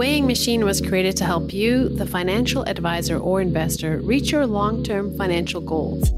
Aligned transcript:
weighing 0.00 0.26
machine 0.26 0.64
was 0.64 0.80
created 0.80 1.14
to 1.14 1.26
help 1.26 1.52
you, 1.52 1.86
the 1.90 2.06
financial 2.06 2.62
advisor 2.62 3.18
or 3.18 3.42
investor, 3.42 3.98
reach 3.98 4.32
your 4.32 4.46
long 4.46 4.82
term 4.82 5.14
financial 5.18 5.60
goals. 5.60 6.10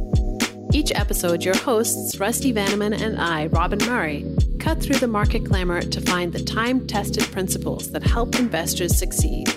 Each 0.73 0.93
episode, 0.95 1.43
your 1.43 1.57
hosts, 1.57 2.17
Rusty 2.21 2.53
Vanneman 2.53 2.97
and 2.97 3.21
I, 3.21 3.49
Robyn 3.49 3.85
Murray, 3.85 4.37
cut 4.61 4.81
through 4.81 5.01
the 5.01 5.09
market 5.09 5.45
clamor 5.45 5.83
to 5.83 6.01
find 6.01 6.33
the 6.33 6.45
time 6.45 6.87
tested 6.87 7.25
principles 7.33 7.91
that 7.91 8.05
help 8.05 8.37
investors 8.37 8.97
succeed. 8.97 9.49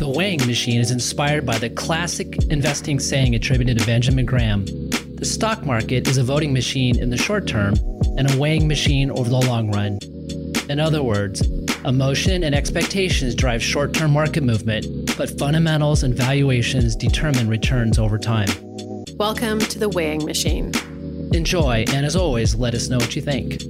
The 0.00 0.12
weighing 0.12 0.44
machine 0.44 0.80
is 0.80 0.90
inspired 0.90 1.46
by 1.46 1.58
the 1.58 1.70
classic 1.70 2.42
investing 2.50 2.98
saying 2.98 3.36
attributed 3.36 3.78
to 3.78 3.86
Benjamin 3.86 4.26
Graham 4.26 4.64
The 4.64 5.24
stock 5.24 5.64
market 5.64 6.08
is 6.08 6.18
a 6.18 6.24
voting 6.24 6.52
machine 6.52 6.98
in 6.98 7.10
the 7.10 7.16
short 7.16 7.46
term 7.46 7.74
and 8.18 8.28
a 8.28 8.36
weighing 8.36 8.66
machine 8.66 9.12
over 9.12 9.30
the 9.30 9.36
long 9.36 9.70
run. 9.70 10.00
In 10.68 10.80
other 10.80 11.04
words, 11.04 11.46
Emotion 11.84 12.44
and 12.44 12.54
expectations 12.54 13.34
drive 13.34 13.60
short 13.60 13.92
term 13.92 14.12
market 14.12 14.44
movement, 14.44 14.86
but 15.16 15.36
fundamentals 15.36 16.04
and 16.04 16.14
valuations 16.14 16.94
determine 16.94 17.48
returns 17.48 17.98
over 17.98 18.18
time. 18.18 18.46
Welcome 19.16 19.58
to 19.58 19.80
the 19.80 19.88
weighing 19.88 20.24
machine. 20.24 20.70
Enjoy, 21.34 21.84
and 21.88 22.06
as 22.06 22.14
always, 22.14 22.54
let 22.54 22.74
us 22.74 22.88
know 22.88 22.98
what 22.98 23.16
you 23.16 23.22
think. 23.22 23.62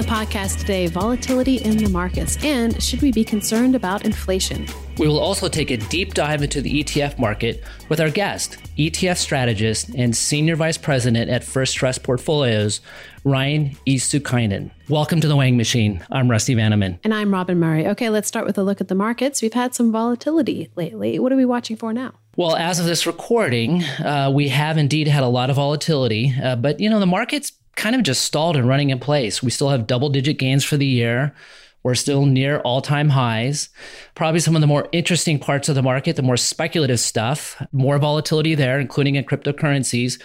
The 0.00 0.06
podcast 0.06 0.60
today, 0.60 0.86
volatility 0.86 1.56
in 1.56 1.76
the 1.76 1.90
markets, 1.90 2.42
and 2.42 2.82
should 2.82 3.02
we 3.02 3.12
be 3.12 3.22
concerned 3.22 3.74
about 3.74 4.06
inflation? 4.06 4.66
We 4.96 5.06
will 5.06 5.18
also 5.18 5.46
take 5.46 5.70
a 5.70 5.76
deep 5.76 6.14
dive 6.14 6.42
into 6.42 6.62
the 6.62 6.82
ETF 6.82 7.18
market 7.18 7.62
with 7.90 8.00
our 8.00 8.08
guest, 8.08 8.56
ETF 8.78 9.18
strategist 9.18 9.90
and 9.94 10.16
senior 10.16 10.56
vice 10.56 10.78
president 10.78 11.28
at 11.28 11.44
First 11.44 11.76
Trust 11.76 12.02
Portfolios, 12.02 12.80
Ryan 13.24 13.76
Issakainen. 13.86 14.70
Welcome 14.88 15.20
to 15.20 15.28
the 15.28 15.36
Weighing 15.36 15.58
Machine. 15.58 16.02
I'm 16.10 16.30
Rusty 16.30 16.54
Vanneman. 16.54 16.98
And 17.04 17.12
I'm 17.12 17.30
Robyn 17.30 17.58
Murray. 17.58 17.86
Okay, 17.88 18.08
let's 18.08 18.26
start 18.26 18.46
with 18.46 18.56
a 18.56 18.62
look 18.62 18.80
at 18.80 18.88
the 18.88 18.94
markets. 18.94 19.42
We've 19.42 19.52
had 19.52 19.74
some 19.74 19.92
volatility 19.92 20.70
lately. 20.76 21.18
What 21.18 21.30
are 21.30 21.36
we 21.36 21.44
watching 21.44 21.76
for 21.76 21.92
now? 21.92 22.14
Well, 22.36 22.56
as 22.56 22.80
of 22.80 22.86
this 22.86 23.06
recording, 23.06 23.82
uh, 23.82 24.30
we 24.32 24.48
have 24.48 24.78
indeed 24.78 25.08
had 25.08 25.22
a 25.22 25.28
lot 25.28 25.50
of 25.50 25.56
volatility, 25.56 26.32
uh, 26.42 26.56
but 26.56 26.80
you 26.80 26.88
know 26.88 27.00
the 27.00 27.04
market's 27.04 27.52
kind 27.76 27.94
of 27.96 28.02
just 28.02 28.22
stalled 28.22 28.56
and 28.56 28.68
running 28.68 28.90
in 28.90 28.98
place. 28.98 29.42
We 29.42 29.50
still 29.50 29.70
have 29.70 29.86
double-digit 29.86 30.38
gains 30.38 30.64
for 30.64 30.76
the 30.76 30.86
year. 30.86 31.34
We're 31.82 31.94
still 31.94 32.26
near 32.26 32.58
all 32.58 32.82
time 32.82 33.08
highs. 33.08 33.70
Probably 34.14 34.40
some 34.40 34.54
of 34.54 34.60
the 34.60 34.66
more 34.66 34.88
interesting 34.92 35.38
parts 35.38 35.66
of 35.70 35.74
the 35.74 35.82
market, 35.82 36.16
the 36.16 36.22
more 36.22 36.36
speculative 36.36 37.00
stuff, 37.00 37.56
more 37.72 37.96
volatility 37.96 38.54
there, 38.54 38.78
including 38.78 39.14
in 39.14 39.24
cryptocurrencies. 39.24 40.20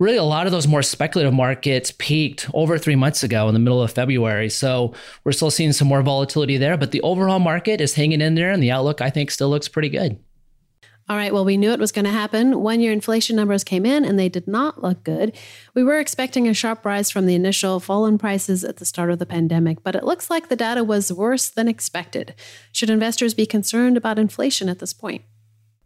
Really, 0.00 0.16
a 0.16 0.24
lot 0.24 0.46
of 0.46 0.52
those 0.52 0.66
more 0.66 0.82
speculative 0.82 1.32
markets 1.32 1.92
peaked 1.98 2.50
over 2.52 2.78
three 2.78 2.96
months 2.96 3.22
ago 3.22 3.46
in 3.46 3.54
the 3.54 3.60
middle 3.60 3.80
of 3.80 3.92
February. 3.92 4.48
So 4.48 4.92
we're 5.22 5.30
still 5.30 5.52
seeing 5.52 5.72
some 5.72 5.86
more 5.86 6.02
volatility 6.02 6.56
there, 6.56 6.76
but 6.76 6.90
the 6.90 7.02
overall 7.02 7.38
market 7.38 7.80
is 7.80 7.94
hanging 7.94 8.20
in 8.20 8.34
there, 8.34 8.50
and 8.50 8.60
the 8.60 8.72
outlook, 8.72 9.00
I 9.00 9.10
think, 9.10 9.30
still 9.30 9.50
looks 9.50 9.68
pretty 9.68 9.90
good. 9.90 10.18
All 11.10 11.16
right, 11.16 11.32
well, 11.32 11.44
we 11.44 11.56
knew 11.56 11.72
it 11.72 11.80
was 11.80 11.90
going 11.90 12.04
to 12.04 12.10
happen. 12.10 12.60
One 12.60 12.80
year 12.80 12.92
inflation 12.92 13.34
numbers 13.34 13.64
came 13.64 13.86
in 13.86 14.04
and 14.04 14.18
they 14.18 14.28
did 14.28 14.46
not 14.46 14.82
look 14.82 15.04
good. 15.04 15.34
We 15.72 15.82
were 15.82 15.98
expecting 15.98 16.46
a 16.46 16.52
sharp 16.52 16.84
rise 16.84 17.10
from 17.10 17.24
the 17.24 17.34
initial 17.34 17.80
fall 17.80 18.04
in 18.04 18.18
prices 18.18 18.62
at 18.62 18.76
the 18.76 18.84
start 18.84 19.10
of 19.10 19.18
the 19.18 19.24
pandemic, 19.24 19.82
but 19.82 19.94
it 19.94 20.04
looks 20.04 20.28
like 20.28 20.48
the 20.48 20.56
data 20.56 20.84
was 20.84 21.10
worse 21.10 21.48
than 21.48 21.66
expected. 21.66 22.34
Should 22.72 22.90
investors 22.90 23.32
be 23.32 23.46
concerned 23.46 23.96
about 23.96 24.18
inflation 24.18 24.68
at 24.68 24.80
this 24.80 24.92
point? 24.92 25.22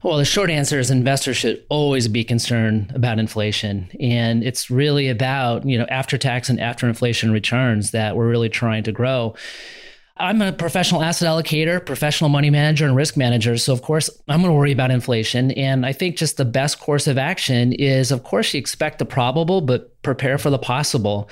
Well, 0.02 0.18
the 0.18 0.24
short 0.24 0.50
answer 0.50 0.80
is 0.80 0.90
investors 0.90 1.36
should 1.36 1.64
always 1.68 2.08
be 2.08 2.24
concerned 2.24 2.90
about 2.92 3.20
inflation. 3.20 3.88
And 4.00 4.42
it's 4.42 4.68
really 4.68 5.08
about, 5.08 5.64
you 5.64 5.78
know, 5.78 5.86
after 5.88 6.18
tax 6.18 6.48
and 6.48 6.58
after 6.58 6.88
inflation 6.88 7.30
returns 7.30 7.92
that 7.92 8.16
we're 8.16 8.28
really 8.28 8.48
trying 8.48 8.82
to 8.82 8.92
grow. 8.92 9.36
I'm 10.22 10.40
a 10.40 10.52
professional 10.52 11.02
asset 11.02 11.26
allocator, 11.26 11.84
professional 11.84 12.30
money 12.30 12.48
manager, 12.48 12.86
and 12.86 12.94
risk 12.94 13.16
manager. 13.16 13.58
So, 13.58 13.72
of 13.72 13.82
course, 13.82 14.08
I'm 14.28 14.40
going 14.40 14.52
to 14.52 14.56
worry 14.56 14.70
about 14.70 14.92
inflation. 14.92 15.50
And 15.50 15.84
I 15.84 15.92
think 15.92 16.16
just 16.16 16.36
the 16.36 16.44
best 16.44 16.78
course 16.78 17.08
of 17.08 17.18
action 17.18 17.72
is, 17.72 18.12
of 18.12 18.22
course, 18.22 18.54
you 18.54 18.58
expect 18.58 19.00
the 19.00 19.04
probable, 19.04 19.60
but 19.60 19.91
prepare 20.02 20.38
for 20.38 20.50
the 20.50 20.58
possible. 20.58 21.28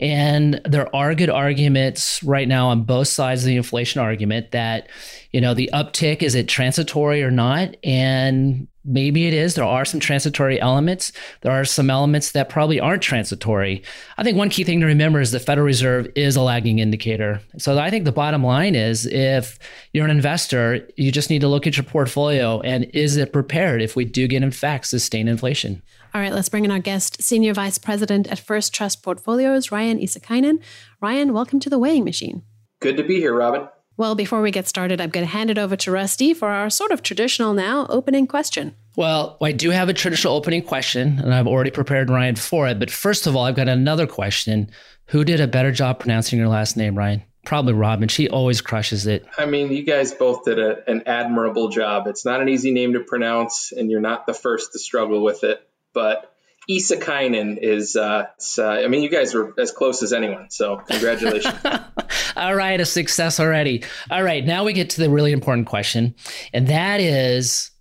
And 0.00 0.60
there 0.64 0.94
are 0.94 1.14
good 1.14 1.30
arguments 1.30 2.22
right 2.22 2.48
now 2.48 2.68
on 2.68 2.82
both 2.82 3.08
sides 3.08 3.42
of 3.42 3.46
the 3.46 3.56
inflation 3.56 4.00
argument 4.00 4.50
that, 4.50 4.88
you 5.30 5.40
know, 5.40 5.54
the 5.54 5.70
uptick 5.72 6.22
is 6.22 6.34
it 6.34 6.48
transitory 6.48 7.22
or 7.22 7.30
not? 7.30 7.76
And 7.84 8.66
maybe 8.84 9.26
it 9.26 9.34
is. 9.34 9.54
There 9.54 9.64
are 9.64 9.84
some 9.84 10.00
transitory 10.00 10.60
elements. 10.60 11.12
There 11.42 11.52
are 11.52 11.64
some 11.64 11.88
elements 11.88 12.32
that 12.32 12.48
probably 12.48 12.80
aren't 12.80 13.02
transitory. 13.02 13.82
I 14.18 14.24
think 14.24 14.36
one 14.36 14.50
key 14.50 14.64
thing 14.64 14.80
to 14.80 14.86
remember 14.86 15.20
is 15.20 15.30
the 15.30 15.38
Federal 15.38 15.66
Reserve 15.66 16.08
is 16.16 16.34
a 16.34 16.42
lagging 16.42 16.80
indicator. 16.80 17.40
So 17.58 17.78
I 17.78 17.90
think 17.90 18.04
the 18.04 18.12
bottom 18.12 18.42
line 18.42 18.74
is 18.74 19.06
if 19.06 19.58
you're 19.92 20.04
an 20.04 20.10
investor, 20.10 20.88
you 20.96 21.12
just 21.12 21.30
need 21.30 21.42
to 21.42 21.48
look 21.48 21.66
at 21.66 21.76
your 21.76 21.84
portfolio 21.84 22.60
and 22.62 22.86
is 22.86 23.16
it 23.16 23.32
prepared 23.32 23.82
if 23.82 23.94
we 23.94 24.04
do 24.04 24.26
get 24.26 24.42
in 24.42 24.50
fact 24.50 24.86
sustained 24.86 25.28
inflation? 25.28 25.80
All 26.14 26.20
right, 26.20 26.32
let's 26.32 26.50
bring 26.50 26.66
in 26.66 26.70
our 26.70 26.78
guest, 26.78 27.22
Senior 27.22 27.54
Vice 27.54 27.78
President 27.78 28.26
at 28.26 28.38
First 28.38 28.74
Trust 28.74 29.02
Portfolios, 29.02 29.72
Ryan 29.72 29.98
Issakainen. 29.98 30.58
Ryan, 31.00 31.32
welcome 31.32 31.58
to 31.60 31.70
the 31.70 31.78
weighing 31.78 32.04
machine. 32.04 32.42
Good 32.80 32.98
to 32.98 33.02
be 33.02 33.16
here, 33.16 33.34
Robyn. 33.34 33.66
Well, 33.96 34.14
before 34.14 34.42
we 34.42 34.50
get 34.50 34.68
started, 34.68 35.00
I'm 35.00 35.08
going 35.08 35.24
to 35.24 35.32
hand 35.32 35.48
it 35.48 35.56
over 35.56 35.74
to 35.74 35.90
Rusty 35.90 36.34
for 36.34 36.50
our 36.50 36.68
sort 36.68 36.90
of 36.90 37.02
traditional 37.02 37.54
now 37.54 37.86
opening 37.88 38.26
question. 38.26 38.76
Well, 38.94 39.38
I 39.40 39.52
do 39.52 39.70
have 39.70 39.88
a 39.88 39.94
traditional 39.94 40.34
opening 40.34 40.60
question, 40.60 41.18
and 41.18 41.32
I've 41.32 41.46
already 41.46 41.70
prepared 41.70 42.10
Ryan 42.10 42.36
for 42.36 42.68
it. 42.68 42.78
But 42.78 42.90
first 42.90 43.26
of 43.26 43.34
all, 43.34 43.44
I've 43.44 43.56
got 43.56 43.70
another 43.70 44.06
question. 44.06 44.70
Who 45.06 45.24
did 45.24 45.40
a 45.40 45.48
better 45.48 45.72
job 45.72 45.98
pronouncing 46.00 46.38
your 46.38 46.48
last 46.48 46.76
name, 46.76 46.94
Ryan? 46.94 47.22
Probably 47.46 47.72
Robyn. 47.72 48.08
She 48.08 48.28
always 48.28 48.60
crushes 48.60 49.06
it. 49.06 49.24
I 49.38 49.46
mean, 49.46 49.72
you 49.72 49.82
guys 49.82 50.12
both 50.12 50.44
did 50.44 50.58
a, 50.58 50.88
an 50.90 51.04
admirable 51.06 51.70
job. 51.70 52.06
It's 52.06 52.26
not 52.26 52.42
an 52.42 52.50
easy 52.50 52.70
name 52.70 52.92
to 52.92 53.00
pronounce, 53.00 53.72
and 53.72 53.90
you're 53.90 54.00
not 54.02 54.26
the 54.26 54.34
first 54.34 54.72
to 54.72 54.78
struggle 54.78 55.22
with 55.22 55.42
it. 55.42 55.66
But 55.92 56.32
Issakainen 56.70 57.58
is, 57.60 57.96
uh, 57.96 58.26
uh, 58.58 58.62
I 58.64 58.88
mean, 58.88 59.02
you 59.02 59.10
guys 59.10 59.34
were 59.34 59.54
as 59.58 59.72
close 59.72 60.02
as 60.02 60.12
anyone. 60.12 60.50
So 60.50 60.76
congratulations. 60.76 61.54
All 62.36 62.54
right, 62.54 62.80
a 62.80 62.84
success 62.84 63.40
already. 63.40 63.84
All 64.10 64.22
right, 64.22 64.44
now 64.44 64.64
we 64.64 64.72
get 64.72 64.90
to 64.90 65.00
the 65.00 65.10
really 65.10 65.32
important 65.32 65.66
question. 65.66 66.14
And 66.52 66.68
that 66.68 67.00
is 67.00 67.72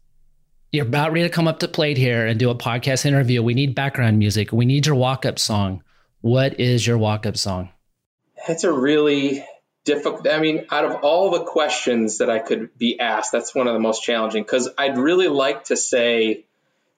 you're 0.72 0.86
about 0.86 1.12
ready 1.12 1.28
to 1.28 1.34
come 1.34 1.48
up 1.48 1.60
to 1.60 1.68
plate 1.68 1.98
here 1.98 2.26
and 2.26 2.40
do 2.40 2.50
a 2.50 2.56
podcast 2.56 3.06
interview. 3.06 3.44
We 3.44 3.54
need 3.54 3.76
background 3.76 4.18
music. 4.18 4.52
We 4.52 4.66
need 4.66 4.86
your 4.86 4.96
walk 4.96 5.26
up 5.26 5.38
song. 5.38 5.84
What 6.22 6.60
is 6.60 6.86
your 6.86 6.98
walk 6.98 7.26
up 7.26 7.36
song? 7.36 7.70
That's 8.48 8.64
a 8.64 8.72
really 8.72 9.46
difficult. 9.84 10.28
I 10.28 10.40
mean, 10.40 10.68
out 10.72 10.86
of 10.86 11.04
all 11.04 11.32
the 11.32 11.44
questions 11.44 12.20
that 12.20 12.30
I 12.30 12.40
could 12.40 12.78
be 12.78 13.00
asked, 13.00 13.32
that's 13.32 13.54
one 13.54 13.68
of 13.68 13.74
the 13.74 13.80
most 13.80 14.04
challenging 14.04 14.44
because 14.44 14.70
I'd 14.78 14.98
really 14.98 15.28
like 15.28 15.66
to 15.66 15.76
say, 15.76 16.46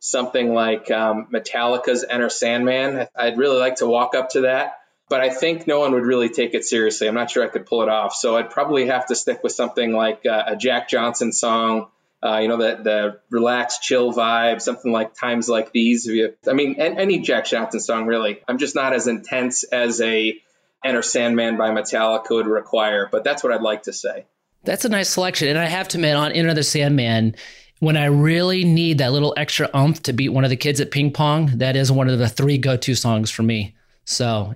something 0.06 0.54
like 0.54 0.92
um, 0.92 1.28
Metallica's 1.32 2.04
Enter 2.08 2.30
Sandman. 2.30 3.08
I'd 3.16 3.38
really 3.38 3.58
like 3.58 3.78
to 3.78 3.88
walk 3.88 4.16
up 4.16 4.32
to 4.32 4.42
that, 4.42 4.80
but 5.08 5.22
I 5.22 5.30
think 5.30 5.66
no 5.66 5.80
one 5.80 5.94
would 5.94 6.04
really 6.04 6.28
take 6.28 6.54
it 6.54 6.66
seriously. 6.66 7.08
I'm 7.08 7.14
not 7.14 7.32
sure 7.32 7.42
I 7.42 7.48
could 7.48 7.66
pull 7.66 7.84
it 7.84 7.90
off. 7.90 8.14
So 8.14 8.36
I'd 8.36 8.50
probably 8.50 8.88
have 8.88 9.06
to 9.06 9.16
stick 9.16 9.42
with 9.44 9.54
something 9.54 9.94
like 9.94 10.26
uh, 10.26 10.44
a 10.48 10.56
Jack 10.58 10.90
Johnson 10.90 11.32
song. 11.32 11.88
Uh, 12.22 12.40
you 12.40 12.50
know, 12.50 12.58
the, 12.58 12.84
the 12.84 13.20
relaxed, 13.30 13.82
chill 13.82 14.12
vibe, 14.12 14.62
something 14.62 14.92
like 14.92 15.14
Times 15.14 15.48
Like 15.48 15.72
These. 15.72 16.10
I 16.50 16.54
mean, 16.54 16.76
any 16.76 17.20
Jack 17.20 17.46
Johnson 17.46 17.80
song, 17.80 18.06
really. 18.06 18.42
I'm 18.46 18.58
just 18.58 18.76
not 18.76 18.92
as 18.92 19.08
intense 19.08 19.64
as 19.64 20.02
a 20.02 20.38
Enter 20.84 21.02
Sandman 21.02 21.56
by 21.56 21.70
Metallica 21.70 22.32
would 22.32 22.48
require, 22.48 23.08
but 23.10 23.24
that's 23.24 23.42
what 23.42 23.54
I'd 23.54 23.62
like 23.62 23.84
to 23.84 23.94
say. 23.94 24.26
That's 24.66 24.84
a 24.84 24.90
nice 24.90 25.10
selection. 25.10 25.48
And 25.48 25.58
I 25.58 25.66
have 25.66 25.88
to 25.90 25.98
admit, 25.98 26.16
on 26.18 26.34
Enter 26.34 26.54
the 26.54 26.64
Sandman, 26.64 27.36
when 27.84 27.98
I 27.98 28.06
really 28.06 28.64
need 28.64 29.00
that 29.00 29.12
little 29.12 29.34
extra 29.36 29.70
umph 29.74 30.04
to 30.04 30.14
beat 30.14 30.30
one 30.30 30.46
of 30.46 30.50
the 30.50 30.56
kids 30.56 30.80
at 30.80 30.90
ping 30.90 31.12
pong, 31.12 31.58
that 31.58 31.76
is 31.76 31.92
one 31.92 32.08
of 32.08 32.18
the 32.18 32.30
three 32.30 32.58
go 32.58 32.78
to 32.78 32.96
songs 32.96 33.30
for 33.30 33.44
me. 33.44 33.76
So, 34.06 34.56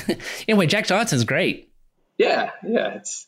anyway, 0.48 0.66
Jack 0.66 0.86
Johnson's 0.86 1.24
great. 1.24 1.72
Yeah, 2.18 2.52
yeah, 2.64 2.94
it's 2.94 3.26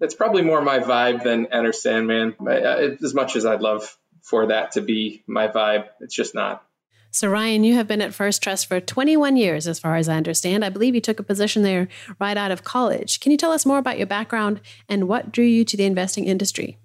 it's 0.00 0.14
probably 0.14 0.42
more 0.42 0.60
my 0.60 0.80
vibe 0.80 1.22
than 1.22 1.46
Enter 1.46 1.72
Sandman. 1.72 2.36
As 2.46 3.14
much 3.14 3.36
as 3.36 3.46
I'd 3.46 3.62
love 3.62 3.96
for 4.22 4.48
that 4.48 4.72
to 4.72 4.82
be 4.82 5.22
my 5.26 5.48
vibe, 5.48 5.86
it's 6.00 6.14
just 6.14 6.34
not. 6.34 6.62
So, 7.10 7.28
Ryan, 7.28 7.64
you 7.64 7.74
have 7.74 7.88
been 7.88 8.02
at 8.02 8.14
First 8.14 8.42
Trust 8.42 8.66
for 8.66 8.80
21 8.80 9.36
years, 9.36 9.66
as 9.66 9.80
far 9.80 9.96
as 9.96 10.08
I 10.08 10.16
understand. 10.16 10.64
I 10.64 10.68
believe 10.68 10.94
you 10.94 11.00
took 11.00 11.18
a 11.18 11.24
position 11.24 11.62
there 11.62 11.88
right 12.20 12.36
out 12.36 12.52
of 12.52 12.64
college. 12.64 13.18
Can 13.18 13.32
you 13.32 13.38
tell 13.38 13.50
us 13.50 13.66
more 13.66 13.78
about 13.78 13.98
your 13.98 14.06
background 14.06 14.60
and 14.88 15.08
what 15.08 15.32
drew 15.32 15.44
you 15.44 15.64
to 15.64 15.76
the 15.76 15.86
investing 15.86 16.26
industry? 16.26 16.78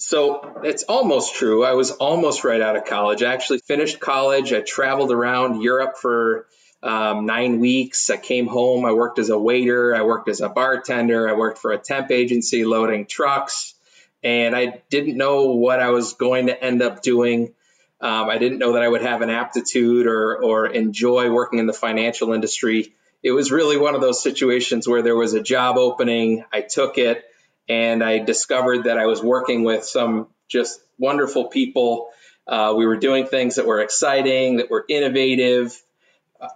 So 0.00 0.62
it's 0.64 0.84
almost 0.84 1.34
true. 1.34 1.62
I 1.62 1.74
was 1.74 1.90
almost 1.90 2.42
right 2.42 2.62
out 2.62 2.74
of 2.74 2.86
college. 2.86 3.22
I 3.22 3.34
actually 3.34 3.58
finished 3.58 4.00
college. 4.00 4.50
I 4.50 4.62
traveled 4.62 5.12
around 5.12 5.60
Europe 5.60 5.98
for 5.98 6.46
um, 6.82 7.26
nine 7.26 7.60
weeks. 7.60 8.08
I 8.08 8.16
came 8.16 8.46
home. 8.46 8.86
I 8.86 8.92
worked 8.92 9.18
as 9.18 9.28
a 9.28 9.38
waiter. 9.38 9.94
I 9.94 10.00
worked 10.00 10.30
as 10.30 10.40
a 10.40 10.48
bartender. 10.48 11.28
I 11.28 11.34
worked 11.34 11.58
for 11.58 11.72
a 11.72 11.78
temp 11.78 12.10
agency 12.10 12.64
loading 12.64 13.04
trucks. 13.04 13.74
And 14.24 14.56
I 14.56 14.80
didn't 14.88 15.18
know 15.18 15.52
what 15.52 15.80
I 15.80 15.90
was 15.90 16.14
going 16.14 16.46
to 16.46 16.64
end 16.64 16.80
up 16.80 17.02
doing. 17.02 17.52
Um, 18.00 18.30
I 18.30 18.38
didn't 18.38 18.58
know 18.58 18.72
that 18.72 18.82
I 18.82 18.88
would 18.88 19.02
have 19.02 19.20
an 19.20 19.28
aptitude 19.28 20.06
or, 20.06 20.42
or 20.42 20.66
enjoy 20.66 21.30
working 21.30 21.58
in 21.58 21.66
the 21.66 21.74
financial 21.74 22.32
industry. 22.32 22.94
it 23.22 23.32
was 23.32 23.52
really 23.52 23.76
one 23.76 23.94
of 23.94 24.00
those 24.00 24.22
situations 24.22 24.88
where 24.88 25.02
there 25.02 25.16
was 25.16 25.34
a 25.34 25.42
job 25.42 25.76
opening. 25.76 26.42
I 26.50 26.62
took 26.62 26.96
it 26.96 27.22
and 27.68 28.02
I 28.02 28.18
discovered 28.18 28.84
that 28.84 28.98
I 28.98 29.06
was 29.06 29.22
working 29.22 29.64
with 29.64 29.84
some 29.84 30.28
just 30.48 30.80
wonderful 30.98 31.46
people. 31.46 32.10
Uh, 32.46 32.74
we 32.76 32.86
were 32.86 32.96
doing 32.96 33.26
things 33.26 33.56
that 33.56 33.66
were 33.66 33.80
exciting, 33.80 34.56
that 34.56 34.70
were 34.70 34.84
innovative. 34.88 35.80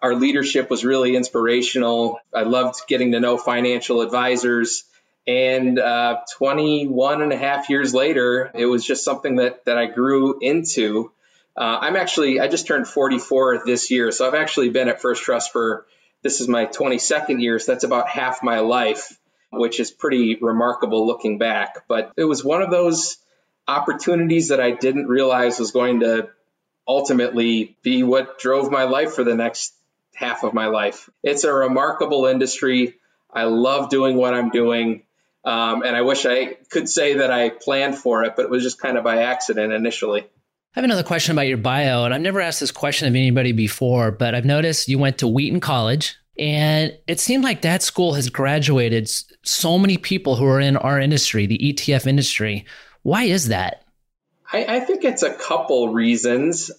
Our 0.02 0.14
leadership 0.14 0.70
was 0.70 0.84
really 0.84 1.14
inspirational. 1.14 2.18
I 2.34 2.42
loved 2.42 2.86
getting 2.88 3.12
to 3.12 3.20
know 3.20 3.36
financial 3.36 4.00
advisors. 4.00 4.84
And 5.26 5.78
uh, 5.78 6.20
21 6.36 7.22
and 7.22 7.32
a 7.32 7.36
half 7.36 7.70
years 7.70 7.94
later, 7.94 8.50
it 8.54 8.66
was 8.66 8.84
just 8.84 9.04
something 9.04 9.36
that, 9.36 9.64
that 9.64 9.78
I 9.78 9.86
grew 9.86 10.38
into. 10.40 11.12
Uh, 11.56 11.78
I'm 11.80 11.96
actually, 11.96 12.40
I 12.40 12.48
just 12.48 12.66
turned 12.66 12.88
44 12.88 13.62
this 13.64 13.90
year. 13.90 14.10
So 14.10 14.26
I've 14.26 14.34
actually 14.34 14.70
been 14.70 14.88
at 14.88 15.00
First 15.00 15.22
Trust 15.22 15.52
for, 15.52 15.86
this 16.22 16.40
is 16.40 16.48
my 16.48 16.66
22nd 16.66 17.40
year. 17.40 17.58
So 17.58 17.72
that's 17.72 17.84
about 17.84 18.08
half 18.08 18.42
my 18.42 18.60
life, 18.60 19.16
which 19.58 19.80
is 19.80 19.90
pretty 19.90 20.36
remarkable 20.40 21.06
looking 21.06 21.38
back. 21.38 21.86
But 21.88 22.12
it 22.16 22.24
was 22.24 22.44
one 22.44 22.62
of 22.62 22.70
those 22.70 23.18
opportunities 23.66 24.48
that 24.48 24.60
I 24.60 24.72
didn't 24.72 25.06
realize 25.06 25.58
was 25.58 25.70
going 25.70 26.00
to 26.00 26.28
ultimately 26.86 27.76
be 27.82 28.02
what 28.02 28.38
drove 28.38 28.70
my 28.70 28.84
life 28.84 29.14
for 29.14 29.24
the 29.24 29.34
next 29.34 29.74
half 30.14 30.44
of 30.44 30.54
my 30.54 30.66
life. 30.66 31.08
It's 31.22 31.44
a 31.44 31.52
remarkable 31.52 32.26
industry. 32.26 32.96
I 33.32 33.44
love 33.44 33.88
doing 33.88 34.16
what 34.16 34.34
I'm 34.34 34.50
doing. 34.50 35.02
Um, 35.44 35.82
and 35.82 35.94
I 35.94 36.02
wish 36.02 36.24
I 36.24 36.56
could 36.70 36.88
say 36.88 37.14
that 37.14 37.30
I 37.30 37.50
planned 37.50 37.96
for 37.96 38.24
it, 38.24 38.34
but 38.36 38.44
it 38.46 38.50
was 38.50 38.62
just 38.62 38.80
kind 38.80 38.96
of 38.96 39.04
by 39.04 39.22
accident 39.22 39.72
initially. 39.72 40.22
I 40.22 40.80
have 40.80 40.84
another 40.84 41.02
question 41.02 41.32
about 41.32 41.46
your 41.46 41.58
bio, 41.58 42.04
and 42.04 42.12
I've 42.12 42.20
never 42.20 42.40
asked 42.40 42.60
this 42.60 42.70
question 42.70 43.06
of 43.06 43.14
anybody 43.14 43.52
before, 43.52 44.10
but 44.10 44.34
I've 44.34 44.44
noticed 44.44 44.88
you 44.88 44.98
went 44.98 45.18
to 45.18 45.28
Wheaton 45.28 45.60
College, 45.60 46.16
and 46.38 46.96
it 47.06 47.20
seemed 47.20 47.44
like 47.44 47.62
that 47.62 47.82
school 47.82 48.14
has 48.14 48.28
graduated 48.28 49.08
so 49.42 49.78
many 49.78 49.98
people 49.98 50.36
who 50.36 50.46
are 50.46 50.60
in 50.60 50.76
our 50.76 50.98
industry, 50.98 51.46
the 51.46 51.58
ETF 51.58 52.06
industry. 52.06 52.66
Why 53.02 53.24
is 53.24 53.48
that? 53.48 53.84
I, 54.52 54.76
I 54.76 54.80
think 54.80 55.04
it's 55.04 55.22
a 55.22 55.32
couple 55.32 55.92
reasons. 55.92 56.70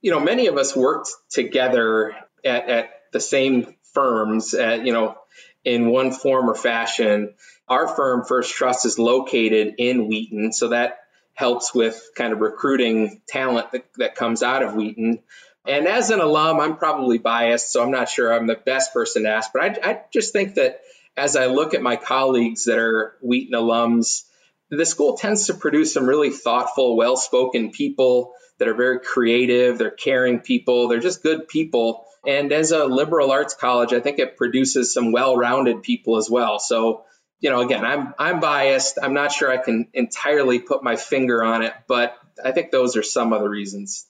You 0.00 0.10
know, 0.10 0.20
many 0.20 0.48
of 0.48 0.56
us 0.56 0.74
worked 0.74 1.10
together 1.30 2.14
at, 2.44 2.68
at 2.68 2.90
the 3.12 3.20
same 3.20 3.76
firms, 3.92 4.54
at, 4.54 4.84
you 4.84 4.92
know, 4.92 5.16
in 5.64 5.88
one 5.88 6.10
form 6.10 6.50
or 6.50 6.54
fashion. 6.54 7.34
Our 7.68 7.86
firm, 7.86 8.24
First 8.24 8.52
Trust, 8.54 8.84
is 8.84 8.98
located 8.98 9.74
in 9.78 10.08
Wheaton, 10.08 10.52
so 10.52 10.68
that 10.68 10.98
helps 11.34 11.74
with 11.74 12.10
kind 12.16 12.32
of 12.32 12.40
recruiting 12.40 13.22
talent 13.26 13.72
that, 13.72 13.86
that 13.98 14.14
comes 14.16 14.42
out 14.42 14.62
of 14.62 14.74
Wheaton. 14.74 15.20
And 15.66 15.86
as 15.86 16.10
an 16.10 16.20
alum, 16.20 16.58
I'm 16.58 16.76
probably 16.76 17.18
biased, 17.18 17.70
so 17.70 17.82
I'm 17.82 17.92
not 17.92 18.08
sure 18.08 18.32
I'm 18.32 18.46
the 18.46 18.56
best 18.56 18.92
person 18.92 19.22
to 19.22 19.30
ask, 19.30 19.52
but 19.52 19.62
I, 19.62 19.90
I 19.90 20.00
just 20.12 20.32
think 20.32 20.56
that 20.56 20.80
as 21.16 21.36
I 21.36 21.46
look 21.46 21.74
at 21.74 21.82
my 21.82 21.96
colleagues 21.96 22.64
that 22.64 22.78
are 22.78 23.16
Wheaton 23.20 23.54
alums, 23.54 24.22
the 24.70 24.86
school 24.86 25.16
tends 25.16 25.46
to 25.46 25.54
produce 25.54 25.92
some 25.92 26.06
really 26.06 26.30
thoughtful, 26.30 26.96
well 26.96 27.16
spoken 27.16 27.70
people 27.70 28.32
that 28.58 28.68
are 28.68 28.74
very 28.74 29.00
creative, 29.00 29.78
they're 29.78 29.90
caring 29.90 30.40
people, 30.40 30.88
they're 30.88 31.00
just 31.00 31.22
good 31.22 31.46
people. 31.46 32.06
And 32.26 32.52
as 32.52 32.72
a 32.72 32.84
liberal 32.84 33.30
arts 33.30 33.54
college, 33.54 33.92
I 33.92 34.00
think 34.00 34.18
it 34.18 34.36
produces 34.36 34.94
some 34.94 35.12
well 35.12 35.36
rounded 35.36 35.82
people 35.82 36.16
as 36.16 36.30
well. 36.30 36.58
So, 36.58 37.04
you 37.40 37.50
know, 37.50 37.60
again, 37.60 37.84
I'm 37.84 38.14
I'm 38.18 38.40
biased. 38.40 38.98
I'm 39.02 39.14
not 39.14 39.32
sure 39.32 39.50
I 39.50 39.56
can 39.58 39.88
entirely 39.92 40.60
put 40.60 40.84
my 40.84 40.96
finger 40.96 41.42
on 41.42 41.62
it, 41.62 41.74
but 41.88 42.16
I 42.42 42.52
think 42.52 42.70
those 42.70 42.96
are 42.96 43.02
some 43.02 43.32
of 43.32 43.42
the 43.42 43.48
reasons. 43.48 44.06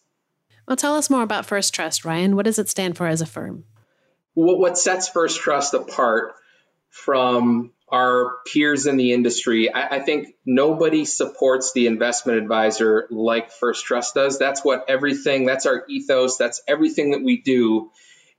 Well, 0.66 0.76
tell 0.76 0.94
us 0.94 1.10
more 1.10 1.22
about 1.22 1.46
First 1.46 1.74
Trust, 1.74 2.04
Ryan. 2.04 2.36
What 2.36 2.44
does 2.44 2.58
it 2.58 2.68
stand 2.68 2.96
for 2.96 3.06
as 3.06 3.20
a 3.20 3.26
firm? 3.26 3.64
What, 4.34 4.78
sets 4.78 5.08
First 5.08 5.40
Trust 5.40 5.74
apart 5.74 6.34
from 6.88 7.72
our 7.88 8.36
peers 8.46 8.86
in 8.86 8.96
the 8.96 9.12
industry, 9.12 9.72
I, 9.72 9.96
I, 9.96 10.00
think 10.00 10.28
nobody 10.46 11.04
supports 11.04 11.72
the 11.74 11.86
investment 11.86 12.38
advisor 12.38 13.06
like 13.10 13.52
First 13.52 13.84
Trust 13.84 14.14
does. 14.14 14.38
That's 14.38 14.64
what 14.64 14.86
everything, 14.88 15.44
that's 15.44 15.66
our 15.66 15.84
ethos, 15.88 16.38
that's 16.38 16.62
everything 16.66 17.10
that 17.10 17.22
we 17.22 17.42
do 17.42 17.90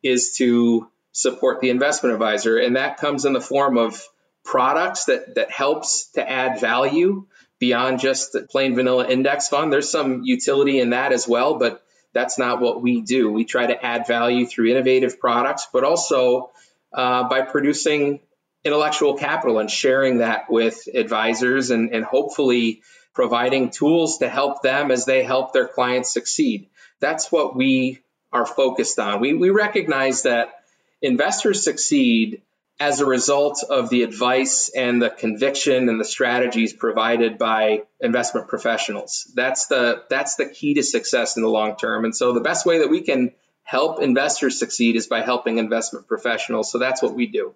is 0.01 0.35
to 0.37 0.87
support 1.11 1.61
the 1.61 1.69
investment 1.69 2.13
advisor. 2.13 2.57
And 2.57 2.75
that 2.77 2.97
comes 2.97 3.25
in 3.25 3.33
the 3.33 3.41
form 3.41 3.77
of 3.77 4.03
products 4.43 5.05
that, 5.05 5.35
that 5.35 5.51
helps 5.51 6.11
to 6.13 6.27
add 6.27 6.59
value 6.59 7.27
beyond 7.59 7.99
just 7.99 8.33
the 8.33 8.41
plain 8.41 8.73
vanilla 8.73 9.07
index 9.07 9.49
fund. 9.49 9.71
There's 9.71 9.89
some 9.89 10.23
utility 10.23 10.79
in 10.79 10.89
that 10.89 11.13
as 11.13 11.27
well, 11.27 11.59
but 11.59 11.82
that's 12.13 12.37
not 12.37 12.61
what 12.61 12.81
we 12.81 13.01
do. 13.01 13.31
We 13.31 13.45
try 13.45 13.67
to 13.67 13.85
add 13.85 14.07
value 14.07 14.45
through 14.45 14.71
innovative 14.71 15.19
products, 15.19 15.67
but 15.71 15.83
also 15.83 16.51
uh, 16.93 17.27
by 17.27 17.41
producing 17.41 18.19
intellectual 18.63 19.15
capital 19.15 19.59
and 19.59 19.69
sharing 19.69 20.19
that 20.19 20.49
with 20.49 20.87
advisors 20.93 21.69
and, 21.71 21.93
and 21.93 22.05
hopefully 22.05 22.81
providing 23.13 23.69
tools 23.69 24.19
to 24.19 24.29
help 24.29 24.61
them 24.61 24.91
as 24.91 25.05
they 25.05 25.23
help 25.23 25.53
their 25.53 25.67
clients 25.67 26.13
succeed. 26.13 26.69
That's 26.99 27.31
what 27.31 27.55
we 27.55 27.99
are 28.31 28.45
focused 28.45 28.99
on. 28.99 29.19
We, 29.19 29.33
we 29.33 29.49
recognize 29.49 30.23
that 30.23 30.53
investors 31.01 31.63
succeed 31.63 32.41
as 32.79 32.99
a 32.99 33.05
result 33.05 33.63
of 33.69 33.89
the 33.89 34.03
advice 34.03 34.69
and 34.75 35.01
the 35.01 35.09
conviction 35.09 35.89
and 35.89 35.99
the 35.99 36.05
strategies 36.05 36.73
provided 36.73 37.37
by 37.37 37.83
investment 38.01 38.47
professionals. 38.47 39.31
That's 39.35 39.67
the 39.67 40.03
that's 40.09 40.35
the 40.35 40.47
key 40.47 40.73
to 40.75 40.83
success 40.83 41.37
in 41.37 41.43
the 41.43 41.49
long 41.49 41.77
term. 41.77 42.05
And 42.05 42.15
so 42.15 42.33
the 42.33 42.41
best 42.41 42.65
way 42.65 42.79
that 42.79 42.89
we 42.89 43.01
can 43.01 43.31
help 43.63 44.01
investors 44.01 44.59
succeed 44.59 44.95
is 44.95 45.07
by 45.07 45.21
helping 45.21 45.57
investment 45.57 46.07
professionals. 46.07 46.71
So 46.71 46.79
that's 46.79 47.01
what 47.01 47.15
we 47.15 47.27
do. 47.27 47.55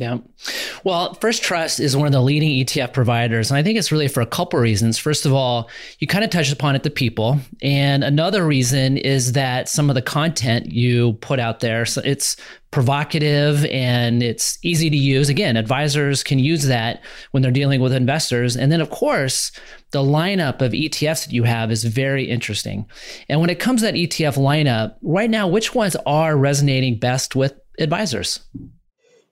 Yeah. 0.00 0.16
Well, 0.82 1.12
First 1.12 1.42
Trust 1.42 1.78
is 1.78 1.94
one 1.94 2.06
of 2.06 2.12
the 2.14 2.22
leading 2.22 2.64
ETF 2.64 2.94
providers. 2.94 3.50
And 3.50 3.58
I 3.58 3.62
think 3.62 3.78
it's 3.78 3.92
really 3.92 4.08
for 4.08 4.22
a 4.22 4.26
couple 4.26 4.58
reasons. 4.58 4.96
First 4.96 5.26
of 5.26 5.34
all, 5.34 5.68
you 5.98 6.06
kind 6.06 6.24
of 6.24 6.30
touched 6.30 6.54
upon 6.54 6.74
it, 6.74 6.84
the 6.84 6.90
people. 6.90 7.38
And 7.60 8.02
another 8.02 8.46
reason 8.46 8.96
is 8.96 9.32
that 9.32 9.68
some 9.68 9.90
of 9.90 9.94
the 9.94 10.00
content 10.00 10.72
you 10.72 11.12
put 11.20 11.38
out 11.38 11.60
there, 11.60 11.84
so 11.84 12.00
it's 12.02 12.38
provocative 12.70 13.66
and 13.66 14.22
it's 14.22 14.58
easy 14.62 14.88
to 14.88 14.96
use. 14.96 15.28
Again, 15.28 15.58
advisors 15.58 16.22
can 16.22 16.38
use 16.38 16.64
that 16.64 17.02
when 17.32 17.42
they're 17.42 17.52
dealing 17.52 17.82
with 17.82 17.92
investors. 17.92 18.56
And 18.56 18.72
then, 18.72 18.80
of 18.80 18.88
course, 18.88 19.52
the 19.90 20.02
lineup 20.02 20.62
of 20.62 20.72
ETFs 20.72 21.26
that 21.26 21.32
you 21.34 21.42
have 21.42 21.70
is 21.70 21.84
very 21.84 22.24
interesting. 22.24 22.86
And 23.28 23.38
when 23.38 23.50
it 23.50 23.60
comes 23.60 23.82
to 23.82 23.84
that 23.84 23.94
ETF 23.96 24.38
lineup, 24.38 24.94
right 25.02 25.28
now, 25.28 25.46
which 25.46 25.74
ones 25.74 25.94
are 26.06 26.38
resonating 26.38 26.98
best 26.98 27.36
with 27.36 27.52
advisors? 27.78 28.40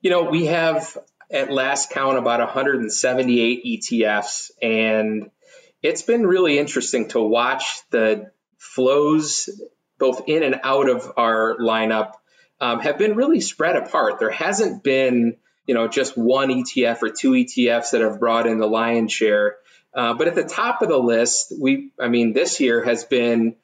You 0.01 0.09
know, 0.09 0.23
we 0.23 0.45
have 0.45 0.97
at 1.29 1.51
last 1.51 1.91
count 1.91 2.17
about 2.17 2.39
178 2.39 3.65
ETFs, 3.65 4.51
and 4.61 5.29
it's 5.81 6.01
been 6.01 6.25
really 6.25 6.57
interesting 6.57 7.09
to 7.09 7.21
watch 7.21 7.81
the 7.91 8.31
flows 8.57 9.49
both 9.99 10.23
in 10.27 10.43
and 10.43 10.61
out 10.63 10.89
of 10.89 11.11
our 11.17 11.57
lineup 11.57 12.13
um, 12.61 12.79
have 12.79 12.97
been 12.97 13.15
really 13.15 13.41
spread 13.41 13.75
apart. 13.75 14.19
There 14.19 14.29
hasn't 14.29 14.83
been, 14.83 15.37
you 15.65 15.75
know, 15.75 15.87
just 15.87 16.17
one 16.17 16.49
ETF 16.49 17.03
or 17.03 17.09
two 17.09 17.31
ETFs 17.31 17.91
that 17.91 18.01
have 18.01 18.19
brought 18.19 18.47
in 18.47 18.59
the 18.59 18.67
lion's 18.67 19.11
share. 19.11 19.57
Uh, 19.93 20.13
but 20.13 20.27
at 20.27 20.35
the 20.35 20.43
top 20.43 20.81
of 20.81 20.89
the 20.89 20.97
list, 20.97 21.53
we, 21.59 21.91
I 21.99 22.07
mean, 22.07 22.33
this 22.33 22.59
year 22.59 22.83
has 22.83 23.03
been 23.03 23.55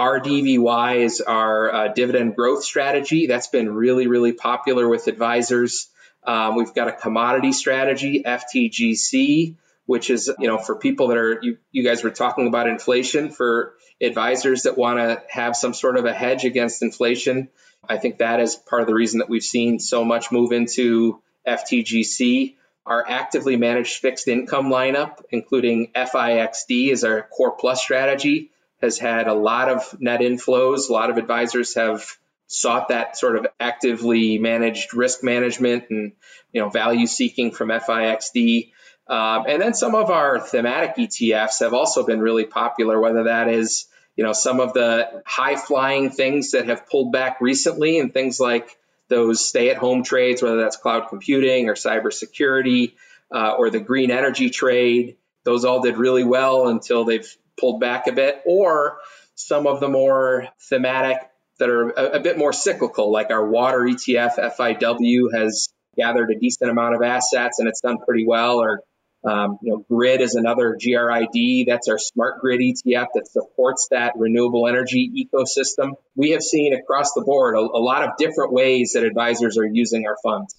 RDVY 0.00 1.00
is 1.00 1.20
our 1.20 1.74
uh, 1.74 1.88
dividend 1.88 2.34
growth 2.34 2.64
strategy. 2.64 3.26
That's 3.26 3.48
been 3.48 3.68
really, 3.68 4.06
really 4.06 4.32
popular 4.32 4.88
with 4.88 5.08
advisors. 5.08 5.90
Um, 6.24 6.56
we've 6.56 6.72
got 6.72 6.88
a 6.88 6.92
commodity 6.92 7.52
strategy, 7.52 8.22
FTGC, 8.24 9.56
which 9.84 10.08
is, 10.08 10.32
you 10.38 10.48
know, 10.48 10.56
for 10.56 10.76
people 10.76 11.08
that 11.08 11.18
are, 11.18 11.40
you, 11.42 11.58
you 11.70 11.84
guys 11.84 12.02
were 12.02 12.10
talking 12.10 12.46
about 12.46 12.66
inflation, 12.66 13.30
for 13.30 13.74
advisors 14.00 14.62
that 14.62 14.78
want 14.78 15.00
to 15.00 15.22
have 15.28 15.54
some 15.54 15.74
sort 15.74 15.98
of 15.98 16.06
a 16.06 16.14
hedge 16.14 16.46
against 16.46 16.82
inflation. 16.82 17.50
I 17.86 17.98
think 17.98 18.18
that 18.18 18.40
is 18.40 18.56
part 18.56 18.80
of 18.80 18.88
the 18.88 18.94
reason 18.94 19.18
that 19.18 19.28
we've 19.28 19.42
seen 19.42 19.80
so 19.80 20.02
much 20.02 20.32
move 20.32 20.52
into 20.52 21.20
FTGC. 21.46 22.54
Our 22.86 23.06
actively 23.06 23.56
managed 23.56 23.98
fixed 23.98 24.28
income 24.28 24.70
lineup, 24.70 25.20
including 25.30 25.92
FIXD, 25.94 26.90
is 26.90 27.04
our 27.04 27.28
core 27.30 27.52
plus 27.52 27.82
strategy 27.82 28.50
has 28.80 28.98
had 28.98 29.28
a 29.28 29.34
lot 29.34 29.68
of 29.68 30.00
net 30.00 30.20
inflows. 30.20 30.88
A 30.88 30.92
lot 30.92 31.10
of 31.10 31.18
advisors 31.18 31.74
have 31.74 32.04
sought 32.46 32.88
that 32.88 33.16
sort 33.16 33.36
of 33.36 33.46
actively 33.60 34.38
managed 34.38 34.92
risk 34.92 35.22
management 35.22 35.84
and 35.90 36.12
you 36.52 36.60
know 36.60 36.68
value 36.68 37.06
seeking 37.06 37.52
from 37.52 37.68
FIXD. 37.68 38.72
Um, 39.06 39.44
and 39.48 39.60
then 39.60 39.74
some 39.74 39.94
of 39.94 40.10
our 40.10 40.40
thematic 40.40 40.96
ETFs 40.96 41.60
have 41.60 41.74
also 41.74 42.04
been 42.04 42.20
really 42.20 42.44
popular, 42.44 42.98
whether 43.00 43.24
that 43.24 43.48
is 43.48 43.86
you 44.16 44.24
know 44.24 44.32
some 44.32 44.60
of 44.60 44.72
the 44.72 45.22
high 45.26 45.56
flying 45.56 46.10
things 46.10 46.52
that 46.52 46.66
have 46.66 46.88
pulled 46.88 47.12
back 47.12 47.40
recently 47.40 47.98
and 47.98 48.12
things 48.12 48.40
like 48.40 48.76
those 49.08 49.44
stay 49.46 49.70
at 49.70 49.76
home 49.76 50.02
trades, 50.02 50.42
whether 50.42 50.56
that's 50.56 50.76
cloud 50.76 51.08
computing 51.08 51.68
or 51.68 51.74
cybersecurity 51.74 52.94
uh, 53.30 53.54
or 53.58 53.70
the 53.70 53.80
green 53.80 54.10
energy 54.10 54.50
trade. 54.50 55.16
Those 55.44 55.64
all 55.64 55.80
did 55.80 55.96
really 55.96 56.24
well 56.24 56.68
until 56.68 57.04
they've 57.04 57.36
pulled 57.60 57.80
back 57.80 58.06
a 58.06 58.12
bit, 58.12 58.42
or 58.46 58.98
some 59.34 59.66
of 59.66 59.80
the 59.80 59.88
more 59.88 60.48
thematic 60.68 61.18
that 61.58 61.68
are 61.68 61.90
a, 61.90 62.04
a 62.18 62.20
bit 62.20 62.38
more 62.38 62.52
cyclical, 62.52 63.12
like 63.12 63.30
our 63.30 63.46
water 63.46 63.80
ETF, 63.80 64.38
FIW, 64.56 65.32
has 65.34 65.68
gathered 65.96 66.30
a 66.30 66.38
decent 66.38 66.70
amount 66.70 66.94
of 66.94 67.02
assets 67.02 67.58
and 67.58 67.68
it's 67.68 67.80
done 67.80 67.98
pretty 67.98 68.26
well. 68.26 68.58
Or 68.58 68.80
um, 69.22 69.58
you 69.62 69.72
know, 69.72 69.84
Grid 69.88 70.22
is 70.22 70.34
another 70.34 70.78
GRID. 70.82 71.66
That's 71.66 71.88
our 71.88 71.98
smart 71.98 72.40
grid 72.40 72.60
ETF 72.60 73.08
that 73.14 73.28
supports 73.28 73.88
that 73.90 74.14
renewable 74.16 74.66
energy 74.66 75.10
ecosystem. 75.14 75.92
We 76.16 76.30
have 76.30 76.42
seen 76.42 76.74
across 76.74 77.12
the 77.12 77.20
board 77.20 77.54
a, 77.54 77.58
a 77.58 77.82
lot 77.82 78.02
of 78.02 78.16
different 78.16 78.52
ways 78.52 78.92
that 78.94 79.04
advisors 79.04 79.58
are 79.58 79.66
using 79.66 80.06
our 80.06 80.16
funds. 80.22 80.56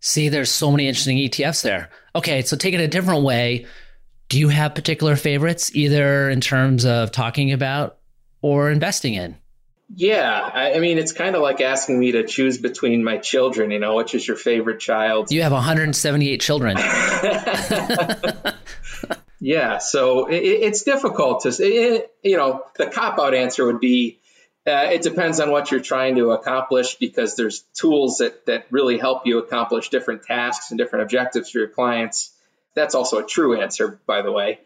See, 0.00 0.28
there's 0.28 0.50
so 0.50 0.70
many 0.70 0.86
interesting 0.86 1.18
ETFs 1.18 1.62
there. 1.62 1.90
Okay, 2.14 2.42
so 2.42 2.56
take 2.56 2.72
it 2.72 2.80
a 2.80 2.88
different 2.88 3.24
way. 3.24 3.66
Do 4.28 4.38
you 4.38 4.48
have 4.48 4.74
particular 4.74 5.16
favorites, 5.16 5.74
either 5.74 6.28
in 6.28 6.40
terms 6.40 6.84
of 6.84 7.12
talking 7.12 7.52
about 7.52 7.98
or 8.42 8.70
investing 8.70 9.14
in? 9.14 9.36
Yeah, 9.94 10.50
I, 10.52 10.74
I 10.74 10.80
mean, 10.80 10.98
it's 10.98 11.12
kind 11.12 11.34
of 11.34 11.40
like 11.40 11.62
asking 11.62 11.98
me 11.98 12.12
to 12.12 12.24
choose 12.24 12.58
between 12.58 13.02
my 13.02 13.16
children. 13.16 13.70
You 13.70 13.78
know, 13.78 13.96
which 13.96 14.14
is 14.14 14.28
your 14.28 14.36
favorite 14.36 14.80
child? 14.80 15.32
You 15.32 15.42
have 15.42 15.52
178 15.52 16.40
children. 16.42 16.76
yeah, 19.40 19.78
so 19.78 20.26
it, 20.26 20.36
it's 20.36 20.82
difficult 20.82 21.44
to, 21.44 21.48
it, 21.58 22.12
you 22.22 22.36
know, 22.36 22.64
the 22.76 22.86
cop 22.86 23.18
out 23.18 23.32
answer 23.34 23.64
would 23.64 23.80
be 23.80 24.20
uh, 24.68 24.90
it 24.92 25.02
depends 25.02 25.40
on 25.40 25.50
what 25.50 25.70
you're 25.70 25.80
trying 25.80 26.16
to 26.16 26.32
accomplish 26.32 26.96
because 26.96 27.36
there's 27.36 27.60
tools 27.74 28.18
that, 28.18 28.44
that 28.44 28.66
really 28.70 28.98
help 28.98 29.26
you 29.26 29.38
accomplish 29.38 29.88
different 29.88 30.24
tasks 30.24 30.70
and 30.70 30.78
different 30.78 31.04
objectives 31.04 31.50
for 31.50 31.58
your 31.58 31.68
clients. 31.68 32.34
That's 32.74 32.94
also 32.94 33.18
a 33.18 33.26
true 33.26 33.60
answer, 33.60 34.00
by 34.06 34.22
the 34.22 34.32
way. 34.32 34.60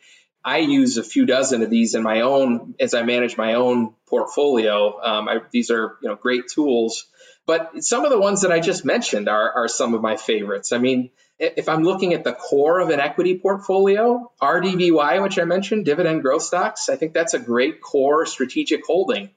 I 0.44 0.58
use 0.58 0.98
a 0.98 1.04
few 1.04 1.24
dozen 1.24 1.62
of 1.62 1.70
these 1.70 1.94
in 1.94 2.02
my 2.02 2.22
own 2.22 2.74
as 2.80 2.94
I 2.94 3.02
manage 3.02 3.36
my 3.36 3.54
own 3.54 3.94
portfolio. 4.08 5.00
Um, 5.00 5.28
I, 5.28 5.38
these 5.52 5.70
are 5.70 5.96
you 6.02 6.08
know 6.08 6.16
great 6.16 6.48
tools, 6.48 7.06
but 7.46 7.84
some 7.84 8.04
of 8.04 8.10
the 8.10 8.18
ones 8.18 8.42
that 8.42 8.50
I 8.50 8.60
just 8.60 8.84
mentioned 8.84 9.28
are, 9.28 9.52
are 9.52 9.68
some 9.68 9.94
of 9.94 10.02
my 10.02 10.16
favorites. 10.16 10.72
I 10.72 10.78
mean, 10.78 11.10
if 11.38 11.68
I'm 11.68 11.82
looking 11.82 12.12
at 12.14 12.24
the 12.24 12.32
core 12.32 12.80
of 12.80 12.90
an 12.90 13.00
equity 13.00 13.38
portfolio, 13.38 14.30
RDVY, 14.40 15.22
which 15.22 15.38
I 15.38 15.44
mentioned, 15.44 15.84
dividend 15.84 16.22
growth 16.22 16.42
stocks, 16.42 16.88
I 16.88 16.96
think 16.96 17.14
that's 17.14 17.34
a 17.34 17.38
great 17.38 17.80
core 17.80 18.26
strategic 18.26 18.84
holding. 18.86 19.30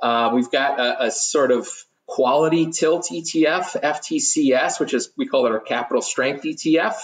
Uh, 0.00 0.32
we've 0.34 0.50
got 0.50 0.80
a, 0.80 1.04
a 1.04 1.10
sort 1.10 1.52
of 1.52 1.68
quality 2.06 2.70
tilt 2.70 3.06
ETF, 3.12 3.80
FTCS, 3.80 4.80
which 4.80 4.94
is 4.94 5.10
we 5.16 5.26
call 5.26 5.46
it 5.46 5.52
our 5.52 5.60
capital 5.60 6.02
strength 6.02 6.42
ETF. 6.42 6.96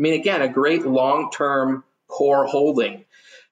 I 0.00 0.02
mean, 0.02 0.14
again, 0.14 0.40
a 0.40 0.48
great 0.48 0.86
long 0.86 1.30
term 1.30 1.84
core 2.08 2.46
holding. 2.46 3.04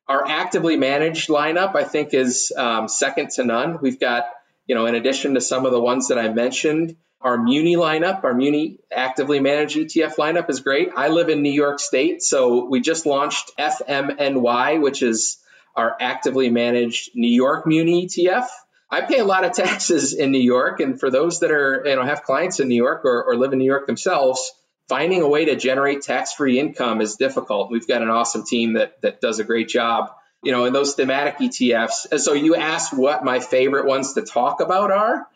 Our 0.08 0.26
actively 0.26 0.78
managed 0.78 1.28
lineup, 1.28 1.76
I 1.76 1.84
think, 1.84 2.14
is 2.14 2.50
um, 2.56 2.88
second 2.88 3.32
to 3.32 3.44
none. 3.44 3.80
We've 3.82 4.00
got, 4.00 4.24
you 4.66 4.74
know, 4.74 4.86
in 4.86 4.94
addition 4.94 5.34
to 5.34 5.42
some 5.42 5.66
of 5.66 5.72
the 5.72 5.80
ones 5.80 6.08
that 6.08 6.18
I 6.18 6.30
mentioned, 6.30 6.96
our 7.20 7.36
Muni 7.36 7.76
lineup, 7.76 8.24
our 8.24 8.32
Muni 8.32 8.78
actively 8.90 9.40
managed 9.40 9.76
ETF 9.76 10.16
lineup 10.16 10.48
is 10.48 10.60
great. 10.60 10.88
I 10.96 11.08
live 11.08 11.28
in 11.28 11.42
New 11.42 11.52
York 11.52 11.80
State, 11.80 12.22
so 12.22 12.64
we 12.64 12.80
just 12.80 13.04
launched 13.04 13.50
FMNY, 13.58 14.80
which 14.80 15.02
is 15.02 15.36
our 15.76 15.94
actively 16.00 16.48
managed 16.48 17.10
New 17.14 17.30
York 17.30 17.66
Muni 17.66 18.06
ETF. 18.06 18.46
I 18.90 19.02
pay 19.02 19.18
a 19.18 19.24
lot 19.26 19.44
of 19.44 19.52
taxes 19.64 20.14
in 20.14 20.30
New 20.30 20.40
York, 20.40 20.80
and 20.80 20.98
for 20.98 21.10
those 21.10 21.40
that 21.40 21.50
are, 21.50 21.82
you 21.84 21.96
know, 21.96 22.04
have 22.04 22.22
clients 22.22 22.58
in 22.58 22.68
New 22.68 22.82
York 22.82 23.04
or, 23.04 23.22
or 23.24 23.36
live 23.36 23.52
in 23.52 23.58
New 23.58 23.66
York 23.66 23.86
themselves, 23.86 24.50
finding 24.88 25.22
a 25.22 25.28
way 25.28 25.46
to 25.46 25.56
generate 25.56 26.02
tax-free 26.02 26.58
income 26.58 27.00
is 27.00 27.16
difficult. 27.16 27.70
We've 27.70 27.86
got 27.86 28.02
an 28.02 28.08
awesome 28.08 28.44
team 28.44 28.74
that 28.74 29.00
that 29.02 29.20
does 29.20 29.38
a 29.38 29.44
great 29.44 29.68
job. 29.68 30.10
You 30.42 30.52
know, 30.52 30.66
in 30.66 30.72
those 30.72 30.94
thematic 30.94 31.38
ETFs. 31.38 32.06
And 32.12 32.20
so 32.20 32.32
you 32.32 32.54
asked 32.54 32.96
what 32.96 33.24
my 33.24 33.40
favorite 33.40 33.86
ones 33.86 34.12
to 34.12 34.22
talk 34.22 34.60
about 34.60 34.92
are. 34.92 35.26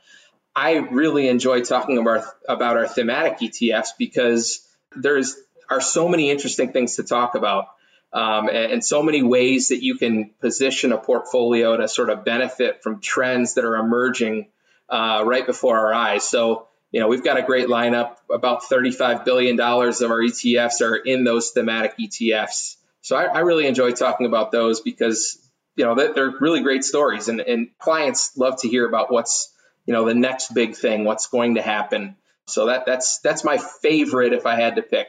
I 0.54 0.74
really 0.76 1.28
enjoy 1.28 1.62
talking 1.62 1.98
about 1.98 2.24
about 2.48 2.76
our 2.76 2.86
thematic 2.86 3.38
ETFs 3.38 3.90
because 3.98 4.66
there's 4.94 5.36
are 5.68 5.80
so 5.80 6.08
many 6.08 6.30
interesting 6.30 6.72
things 6.72 6.96
to 6.96 7.02
talk 7.02 7.34
about. 7.34 7.66
Um, 8.12 8.48
and, 8.48 8.72
and, 8.72 8.84
so 8.84 9.02
many 9.02 9.22
ways 9.22 9.68
that 9.68 9.82
you 9.82 9.96
can 9.96 10.32
position 10.38 10.92
a 10.92 10.98
portfolio 10.98 11.78
to 11.78 11.88
sort 11.88 12.10
of 12.10 12.26
benefit 12.26 12.82
from 12.82 13.00
trends 13.00 13.54
that 13.54 13.64
are 13.64 13.76
emerging 13.76 14.48
uh, 14.90 15.22
right 15.24 15.46
before 15.46 15.78
our 15.78 15.94
eyes. 15.94 16.28
So 16.28 16.68
you 16.92 17.00
know, 17.00 17.08
we've 17.08 17.24
got 17.24 17.38
a 17.38 17.42
great 17.42 17.68
lineup. 17.68 18.16
About 18.30 18.62
$35 18.62 19.24
billion 19.24 19.58
of 19.58 20.10
our 20.10 20.20
ETFs 20.20 20.82
are 20.82 20.94
in 20.94 21.24
those 21.24 21.50
thematic 21.50 21.94
ETFs. 21.98 22.76
So 23.00 23.16
I, 23.16 23.24
I 23.24 23.38
really 23.40 23.66
enjoy 23.66 23.92
talking 23.92 24.26
about 24.26 24.52
those 24.52 24.80
because, 24.80 25.38
you 25.74 25.84
know, 25.84 25.94
they're 25.94 26.34
really 26.40 26.60
great 26.60 26.84
stories 26.84 27.28
and, 27.28 27.40
and 27.40 27.68
clients 27.78 28.36
love 28.36 28.60
to 28.60 28.68
hear 28.68 28.86
about 28.86 29.10
what's, 29.10 29.52
you 29.86 29.94
know, 29.94 30.04
the 30.04 30.14
next 30.14 30.54
big 30.54 30.76
thing, 30.76 31.04
what's 31.04 31.26
going 31.26 31.56
to 31.56 31.62
happen. 31.62 32.16
So 32.46 32.66
that 32.66 32.84
that's 32.86 33.20
that's 33.20 33.44
my 33.44 33.56
favorite 33.56 34.32
if 34.32 34.46
I 34.46 34.56
had 34.56 34.76
to 34.76 34.82
pick. 34.82 35.08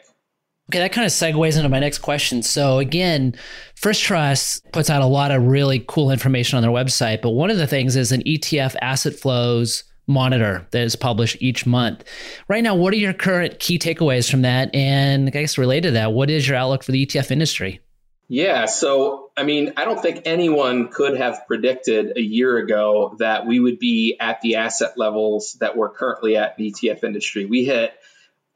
Okay, 0.70 0.80
that 0.80 0.94
kind 0.94 1.06
of 1.06 1.12
segues 1.12 1.58
into 1.58 1.68
my 1.68 1.80
next 1.80 1.98
question. 1.98 2.42
So 2.42 2.80
again, 2.80 3.36
First 3.75 4.02
Trust 4.02 4.72
puts 4.72 4.90
out 4.90 5.02
a 5.02 5.08
lot 5.08 5.32
of 5.32 5.46
really 5.46 5.84
cool 5.86 6.10
information 6.10 6.56
on 6.56 6.63
their 6.63 6.72
website, 6.72 7.22
but 7.22 7.32
one 7.32 7.50
of 7.50 7.58
the 7.58 7.68
things 7.68 7.98
is 7.98 8.13
an 8.13 8.24
ETF 8.24 8.75
asset 8.82 9.13
flows 9.13 9.84
monitor 10.07 10.67
that 10.72 10.81
is 10.81 10.95
published 10.95 11.38
each 11.39 11.65
month. 11.65 12.03
Right 12.48 12.63
now, 12.63 12.75
what 12.75 12.93
are 12.93 12.98
your 12.98 13.13
current 13.13 13.60
key 13.60 13.79
takeaways 13.79 14.29
from 14.29 14.41
that? 14.41 14.74
And 14.75 15.27
I 15.27 15.31
guess 15.31 15.57
related 15.57 15.89
to 15.89 15.91
that, 15.91 16.13
what 16.13 16.29
is 16.29 16.48
your 16.48 16.57
outlook 16.57 16.83
for 16.83 16.91
the 16.91 17.05
ETF 17.05 17.31
industry? 17.31 17.79
Yeah, 18.29 18.65
so 18.65 19.31
I 19.36 19.43
mean, 19.43 19.74
I 19.77 19.86
don't 19.86 20.01
think 20.01 20.22
anyone 20.25 20.88
could 20.88 21.17
have 21.17 21.45
predicted 21.48 22.17
a 22.17 22.22
year 22.22 22.57
ago 22.57 23.15
that 23.19 23.45
we 23.45 23.60
would 23.60 23.79
be 23.79 24.17
at 24.19 24.41
the 24.41 24.55
asset 24.55 24.98
levels 24.98 25.57
that 25.60 25.75
we're 25.75 25.89
currently 25.89 26.38
at 26.38 26.57
in 26.57 26.65
the 26.65 26.72
ETF 26.72 27.03
industry. 27.03 27.45
We 27.45 27.65
hit 27.65 27.93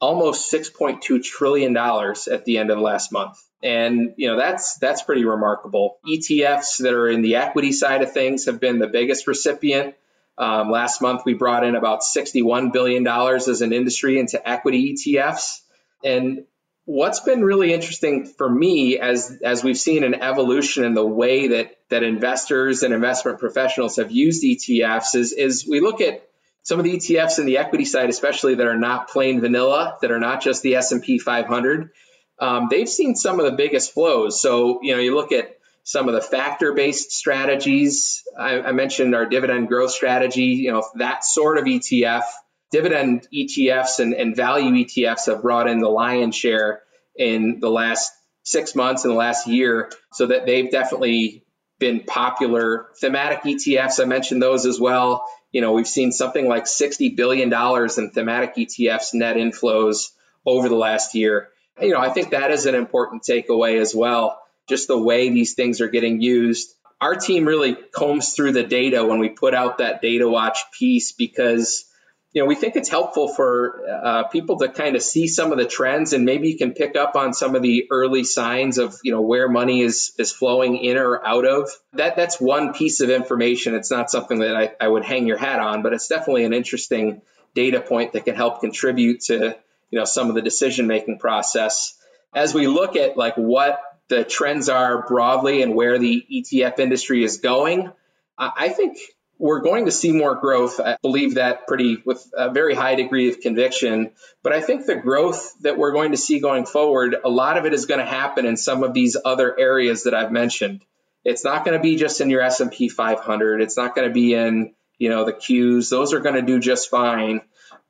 almost 0.00 0.52
6.2 0.52 1.22
trillion 1.22 1.72
dollars 1.72 2.28
at 2.28 2.44
the 2.44 2.58
end 2.58 2.70
of 2.70 2.78
last 2.78 3.12
month. 3.12 3.38
And 3.62 4.14
you 4.16 4.28
know 4.28 4.36
that's 4.36 4.78
that's 4.78 5.02
pretty 5.02 5.24
remarkable. 5.24 5.98
ETFs 6.06 6.78
that 6.78 6.92
are 6.92 7.08
in 7.08 7.22
the 7.22 7.36
equity 7.36 7.72
side 7.72 8.02
of 8.02 8.12
things 8.12 8.46
have 8.46 8.60
been 8.60 8.78
the 8.78 8.86
biggest 8.86 9.26
recipient 9.26 9.96
um, 10.38 10.70
last 10.70 11.02
month, 11.02 11.22
we 11.24 11.34
brought 11.34 11.64
in 11.64 11.74
about 11.74 12.00
$61 12.00 12.72
billion 12.72 13.06
as 13.06 13.60
an 13.60 13.72
industry 13.72 14.18
into 14.18 14.48
equity 14.48 14.94
ETFs. 14.94 15.60
And 16.04 16.44
what's 16.84 17.20
been 17.20 17.42
really 17.42 17.72
interesting 17.72 18.24
for 18.24 18.48
me 18.48 18.98
as, 18.98 19.36
as 19.44 19.64
we've 19.64 19.78
seen 19.78 20.04
an 20.04 20.14
evolution 20.14 20.84
in 20.84 20.94
the 20.94 21.04
way 21.04 21.48
that, 21.48 21.76
that 21.90 22.04
investors 22.04 22.84
and 22.84 22.94
investment 22.94 23.40
professionals 23.40 23.96
have 23.96 24.12
used 24.12 24.44
ETFs 24.44 25.16
is, 25.16 25.32
is 25.32 25.66
we 25.68 25.80
look 25.80 26.00
at 26.00 26.22
some 26.62 26.78
of 26.78 26.84
the 26.84 26.96
ETFs 26.96 27.38
in 27.40 27.46
the 27.46 27.58
equity 27.58 27.84
side, 27.84 28.08
especially 28.08 28.54
that 28.56 28.66
are 28.66 28.78
not 28.78 29.08
plain 29.08 29.40
vanilla, 29.40 29.98
that 30.02 30.10
are 30.10 30.20
not 30.20 30.40
just 30.40 30.62
the 30.62 30.76
S&P 30.76 31.18
500. 31.18 31.90
Um, 32.38 32.68
they've 32.70 32.88
seen 32.88 33.16
some 33.16 33.40
of 33.40 33.46
the 33.46 33.52
biggest 33.52 33.92
flows. 33.92 34.40
So, 34.40 34.80
you 34.82 34.94
know, 34.94 35.00
you 35.00 35.16
look 35.16 35.32
at 35.32 35.57
some 35.88 36.06
of 36.06 36.14
the 36.14 36.20
factor 36.20 36.74
based 36.74 37.12
strategies. 37.12 38.22
I, 38.38 38.60
I, 38.60 38.72
mentioned 38.72 39.14
our 39.14 39.24
dividend 39.24 39.68
growth 39.68 39.90
strategy, 39.90 40.42
you 40.42 40.70
know, 40.70 40.86
that 40.96 41.24
sort 41.24 41.56
of 41.56 41.64
ETF. 41.64 42.24
Dividend 42.70 43.26
ETFs 43.34 43.98
and, 43.98 44.12
and 44.12 44.36
value 44.36 44.84
ETFs 44.84 45.28
have 45.28 45.40
brought 45.40 45.66
in 45.66 45.78
the 45.78 45.88
lion's 45.88 46.36
share 46.36 46.82
in 47.16 47.60
the 47.60 47.70
last 47.70 48.12
six 48.42 48.74
months 48.74 49.06
in 49.06 49.12
the 49.12 49.16
last 49.16 49.46
year, 49.46 49.90
so 50.12 50.26
that 50.26 50.44
they've 50.44 50.70
definitely 50.70 51.46
been 51.78 52.00
popular. 52.00 52.88
Thematic 53.00 53.44
ETFs, 53.44 53.98
I 53.98 54.04
mentioned 54.04 54.42
those 54.42 54.66
as 54.66 54.78
well. 54.78 55.24
You 55.52 55.62
know, 55.62 55.72
we've 55.72 55.88
seen 55.88 56.12
something 56.12 56.46
like 56.46 56.64
$60 56.64 57.16
billion 57.16 57.50
in 57.50 58.10
thematic 58.10 58.56
ETFs 58.56 59.14
net 59.14 59.36
inflows 59.36 60.10
over 60.44 60.68
the 60.68 60.76
last 60.76 61.14
year. 61.14 61.48
You 61.80 61.94
know, 61.94 62.00
I 62.00 62.10
think 62.10 62.32
that 62.32 62.50
is 62.50 62.66
an 62.66 62.74
important 62.74 63.22
takeaway 63.22 63.80
as 63.80 63.94
well 63.94 64.38
just 64.68 64.88
the 64.88 64.98
way 64.98 65.30
these 65.30 65.54
things 65.54 65.80
are 65.80 65.88
getting 65.88 66.20
used. 66.20 66.74
Our 67.00 67.14
team 67.14 67.44
really 67.44 67.74
combs 67.74 68.34
through 68.34 68.52
the 68.52 68.64
data 68.64 69.04
when 69.04 69.20
we 69.20 69.28
put 69.28 69.54
out 69.54 69.78
that 69.78 70.02
data 70.02 70.28
watch 70.28 70.58
piece 70.76 71.12
because 71.12 71.84
you 72.32 72.42
know 72.42 72.46
we 72.46 72.56
think 72.56 72.76
it's 72.76 72.88
helpful 72.88 73.28
for 73.28 73.82
uh, 73.88 74.24
people 74.24 74.58
to 74.58 74.68
kind 74.68 74.96
of 74.96 75.02
see 75.02 75.28
some 75.28 75.52
of 75.52 75.58
the 75.58 75.64
trends 75.64 76.12
and 76.12 76.24
maybe 76.24 76.48
you 76.48 76.58
can 76.58 76.72
pick 76.72 76.96
up 76.96 77.14
on 77.14 77.32
some 77.32 77.54
of 77.54 77.62
the 77.62 77.86
early 77.90 78.24
signs 78.24 78.78
of 78.78 78.96
you 79.04 79.12
know 79.12 79.20
where 79.20 79.48
money 79.48 79.80
is 79.80 80.12
is 80.18 80.32
flowing 80.32 80.76
in 80.76 80.96
or 80.96 81.24
out 81.24 81.46
of. 81.46 81.70
That 81.92 82.16
that's 82.16 82.40
one 82.40 82.74
piece 82.74 83.00
of 83.00 83.10
information. 83.10 83.74
It's 83.74 83.90
not 83.90 84.10
something 84.10 84.40
that 84.40 84.56
I, 84.56 84.72
I 84.80 84.88
would 84.88 85.04
hang 85.04 85.26
your 85.26 85.38
hat 85.38 85.60
on 85.60 85.82
but 85.82 85.92
it's 85.92 86.08
definitely 86.08 86.44
an 86.44 86.52
interesting 86.52 87.22
data 87.54 87.80
point 87.80 88.12
that 88.12 88.24
can 88.24 88.34
help 88.34 88.60
contribute 88.60 89.20
to 89.20 89.56
you 89.90 89.98
know 89.98 90.04
some 90.04 90.28
of 90.28 90.34
the 90.34 90.42
decision 90.42 90.86
making 90.86 91.18
process. 91.18 91.94
As 92.34 92.52
we 92.52 92.66
look 92.66 92.96
at 92.96 93.16
like 93.16 93.36
what 93.36 93.80
the 94.08 94.24
trends 94.24 94.68
are 94.68 95.06
broadly 95.06 95.62
and 95.62 95.74
where 95.74 95.98
the 95.98 96.26
ETF 96.30 96.78
industry 96.78 97.24
is 97.24 97.38
going, 97.38 97.90
I 98.38 98.68
think 98.68 98.98
we're 99.38 99.60
going 99.60 99.86
to 99.86 99.90
see 99.90 100.12
more 100.12 100.34
growth. 100.34 100.80
I 100.80 100.96
believe 101.02 101.34
that 101.34 101.66
pretty 101.66 102.02
with 102.04 102.24
a 102.36 102.50
very 102.50 102.74
high 102.74 102.94
degree 102.94 103.28
of 103.28 103.40
conviction. 103.40 104.10
But 104.42 104.52
I 104.52 104.60
think 104.60 104.86
the 104.86 104.96
growth 104.96 105.54
that 105.60 105.78
we're 105.78 105.92
going 105.92 106.12
to 106.12 106.16
see 106.16 106.40
going 106.40 106.66
forward, 106.66 107.16
a 107.24 107.28
lot 107.28 107.56
of 107.56 107.66
it 107.66 107.74
is 107.74 107.86
going 107.86 108.00
to 108.00 108.06
happen 108.06 108.46
in 108.46 108.56
some 108.56 108.82
of 108.82 108.94
these 108.94 109.16
other 109.24 109.58
areas 109.58 110.04
that 110.04 110.14
I've 110.14 110.32
mentioned. 110.32 110.84
It's 111.24 111.44
not 111.44 111.64
going 111.64 111.76
to 111.76 111.82
be 111.82 111.96
just 111.96 112.20
in 112.20 112.30
your 112.30 112.42
S&P 112.42 112.88
500. 112.88 113.60
It's 113.60 113.76
not 113.76 113.94
going 113.94 114.08
to 114.08 114.14
be 114.14 114.34
in 114.34 114.74
you 114.98 115.08
know, 115.08 115.24
the 115.24 115.32
Qs, 115.32 115.90
those 115.90 116.12
are 116.12 116.20
going 116.20 116.34
to 116.34 116.42
do 116.42 116.58
just 116.58 116.90
fine. 116.90 117.40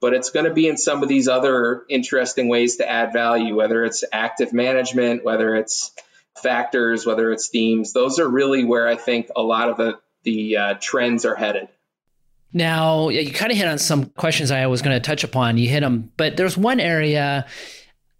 But 0.00 0.14
it's 0.14 0.30
going 0.30 0.46
to 0.46 0.52
be 0.52 0.68
in 0.68 0.76
some 0.76 1.02
of 1.02 1.08
these 1.08 1.26
other 1.26 1.84
interesting 1.88 2.48
ways 2.48 2.76
to 2.76 2.88
add 2.88 3.12
value, 3.12 3.56
whether 3.56 3.84
it's 3.84 4.04
active 4.12 4.52
management, 4.52 5.24
whether 5.24 5.56
it's 5.56 5.92
factors, 6.42 7.06
whether 7.06 7.32
it's 7.32 7.48
themes. 7.48 7.92
Those 7.92 8.18
are 8.18 8.28
really 8.28 8.64
where 8.64 8.88
I 8.88 8.96
think 8.96 9.28
a 9.36 9.42
lot 9.42 9.68
of 9.68 9.76
the, 9.76 9.98
the 10.24 10.56
uh, 10.56 10.74
trends 10.80 11.24
are 11.24 11.34
headed. 11.34 11.68
Now, 12.52 13.10
you 13.10 13.30
kind 13.32 13.52
of 13.52 13.58
hit 13.58 13.68
on 13.68 13.78
some 13.78 14.06
questions 14.06 14.50
I 14.50 14.66
was 14.66 14.80
going 14.82 14.96
to 14.96 15.00
touch 15.00 15.22
upon. 15.22 15.58
You 15.58 15.68
hit 15.68 15.80
them, 15.80 16.10
but 16.16 16.36
there's 16.36 16.56
one 16.56 16.80
area, 16.80 17.46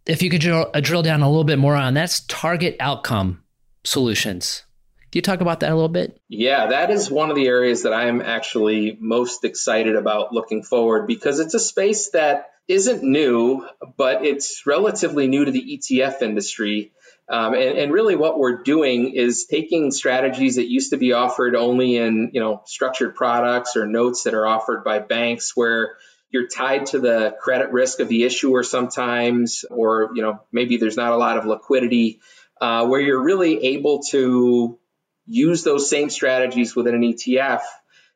if 0.07 0.23
you 0.23 0.29
could 0.29 0.43
drill, 0.43 0.71
uh, 0.75 0.81
drill 0.81 1.03
down 1.03 1.23
a 1.23 1.29
little 1.29 1.45
bit 1.45 1.59
more 1.59 1.75
on, 1.75 1.95
that's 1.95 2.21
target 2.21 2.77
outcome 2.79 3.43
solutions. 3.85 4.65
Can 5.11 5.19
you 5.21 5.23
talk 5.23 5.41
about 5.41 5.61
that 5.61 5.71
a 5.71 5.75
little 5.75 5.89
bit? 5.89 6.21
Yeah, 6.29 6.67
that 6.67 6.91
is 6.91 7.11
one 7.11 7.31
of 7.31 7.37
the 7.37 7.47
areas 7.47 7.85
that 7.85 7.95
I'm 7.95 8.21
actually 8.21 8.99
most 9.01 9.45
excited 9.45 9.97
about 9.97 10.35
looking 10.35 10.63
forward 10.63 11.07
because 11.07 11.41
it's 11.41 11.55
a 11.55 11.61
space 11.61 12.11
that 12.11 12.51
isn't 12.69 13.03
new, 13.03 13.67
but 13.97 14.27
it's 14.27 14.67
relatively 14.67 15.27
new 15.27 15.47
to 15.47 15.51
the 15.51 15.79
ETF 15.79 16.21
industry. 16.21 16.93
Um, 17.31 17.53
and, 17.53 17.79
and, 17.79 17.93
really 17.93 18.17
what 18.17 18.39
we're 18.39 18.63
doing 18.63 19.13
is 19.15 19.45
taking 19.45 19.91
strategies 19.91 20.57
that 20.57 20.67
used 20.67 20.93
to 20.93 20.97
be 20.97 21.13
offered 21.13 21.55
only 21.55 21.97
in, 21.97 22.31
you 22.33 22.41
know, 22.41 22.63
structured 22.65 23.15
products 23.15 23.77
or 23.77 23.87
notes 23.87 24.23
that 24.23 24.33
are 24.33 24.47
offered 24.47 24.83
by 24.83 24.99
banks 24.99 25.55
where 25.55 25.97
you're 26.31 26.49
tied 26.49 26.87
to 26.87 26.99
the 26.99 27.37
credit 27.39 27.71
risk 27.71 28.01
of 28.01 28.09
the 28.09 28.25
issuer 28.25 28.63
sometimes, 28.63 29.67
or, 29.71 30.11
you 30.15 30.23
know, 30.23 30.41
maybe 30.53 30.79
there's 30.79 30.97
not 30.97 31.13
a 31.13 31.17
lot 31.17 31.37
of 31.37 31.45
liquidity, 31.45 32.21
uh, 32.63 32.87
where 32.87 33.01
you're 33.01 33.23
really 33.23 33.63
able 33.75 34.01
to 34.11 34.79
use 35.27 35.65
those 35.65 35.91
same 35.91 36.09
strategies 36.09 36.75
within 36.75 36.95
an 36.95 37.03
ETF. 37.03 37.61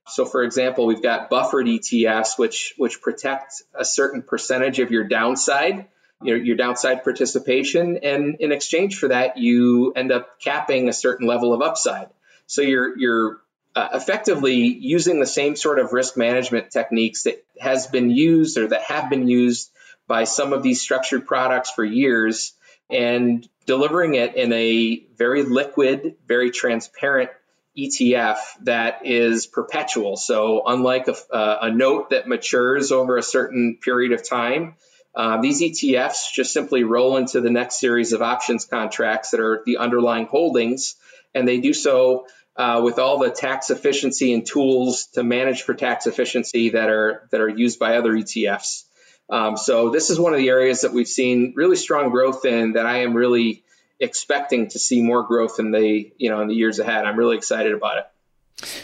So 0.08 0.24
for 0.24 0.42
example, 0.42 0.86
we've 0.86 1.02
got 1.02 1.28
buffered 1.28 1.66
ETFs, 1.66 2.38
which, 2.38 2.72
which 2.78 3.02
protect 3.02 3.62
a 3.78 3.84
certain 3.84 4.22
percentage 4.22 4.78
of 4.78 4.90
your 4.90 5.04
downside 5.04 5.88
your, 6.24 6.36
your 6.36 6.56
downside 6.56 7.04
participation. 7.04 7.98
And 8.02 8.36
in 8.40 8.52
exchange 8.52 8.98
for 8.98 9.08
that, 9.08 9.36
you 9.36 9.92
end 9.92 10.12
up 10.12 10.40
capping 10.40 10.88
a 10.88 10.92
certain 10.92 11.26
level 11.26 11.52
of 11.52 11.62
upside. 11.62 12.08
So 12.46 12.62
you're, 12.62 12.98
you're 12.98 13.40
uh, 13.74 13.88
effectively 13.94 14.56
using 14.56 15.20
the 15.20 15.26
same 15.26 15.56
sort 15.56 15.78
of 15.78 15.92
risk 15.92 16.16
management 16.16 16.70
techniques 16.70 17.22
that 17.24 17.44
has 17.58 17.86
been 17.86 18.10
used 18.10 18.58
or 18.58 18.68
that 18.68 18.82
have 18.82 19.08
been 19.08 19.28
used 19.28 19.70
by 20.06 20.24
some 20.24 20.52
of 20.52 20.62
these 20.62 20.80
structured 20.80 21.26
products 21.26 21.70
for 21.70 21.84
years 21.84 22.52
and 22.90 23.48
delivering 23.66 24.14
it 24.14 24.34
in 24.36 24.52
a 24.52 25.04
very 25.16 25.42
liquid, 25.42 26.16
very 26.26 26.50
transparent 26.50 27.30
ETF 27.76 28.36
that 28.62 29.06
is 29.06 29.46
perpetual. 29.46 30.16
So, 30.16 30.62
unlike 30.66 31.08
a, 31.08 31.16
a, 31.62 31.70
note 31.70 32.10
that 32.10 32.28
matures 32.28 32.92
over 32.92 33.16
a 33.16 33.22
certain 33.22 33.78
period 33.80 34.12
of 34.12 34.28
time, 34.28 34.74
uh, 35.14 35.40
these 35.40 35.60
ETFs 35.60 36.32
just 36.32 36.52
simply 36.52 36.84
roll 36.84 37.16
into 37.16 37.40
the 37.40 37.50
next 37.50 37.78
series 37.78 38.12
of 38.12 38.22
options 38.22 38.64
contracts 38.64 39.30
that 39.30 39.40
are 39.40 39.62
the 39.66 39.76
underlying 39.76 40.26
holdings, 40.26 40.94
and 41.34 41.46
they 41.46 41.60
do 41.60 41.74
so 41.74 42.26
uh, 42.56 42.80
with 42.82 42.98
all 42.98 43.18
the 43.18 43.30
tax 43.30 43.70
efficiency 43.70 44.32
and 44.32 44.46
tools 44.46 45.06
to 45.14 45.22
manage 45.22 45.62
for 45.62 45.74
tax 45.74 46.06
efficiency 46.06 46.70
that 46.70 46.88
are 46.88 47.28
that 47.30 47.40
are 47.40 47.48
used 47.48 47.78
by 47.78 47.96
other 47.96 48.12
ETFs. 48.12 48.84
Um, 49.30 49.56
so 49.56 49.90
this 49.90 50.10
is 50.10 50.18
one 50.18 50.32
of 50.32 50.38
the 50.38 50.48
areas 50.48 50.82
that 50.82 50.92
we've 50.92 51.08
seen 51.08 51.54
really 51.56 51.76
strong 51.76 52.10
growth 52.10 52.44
in 52.44 52.72
that 52.72 52.86
I 52.86 52.98
am 52.98 53.14
really 53.14 53.64
expecting 54.00 54.68
to 54.68 54.78
see 54.78 55.00
more 55.00 55.22
growth 55.22 55.58
in 55.58 55.70
the 55.70 56.12
you 56.16 56.30
know 56.30 56.40
in 56.40 56.48
the 56.48 56.54
years 56.54 56.78
ahead. 56.78 57.04
I'm 57.04 57.18
really 57.18 57.36
excited 57.36 57.72
about 57.72 57.98
it. 57.98 58.06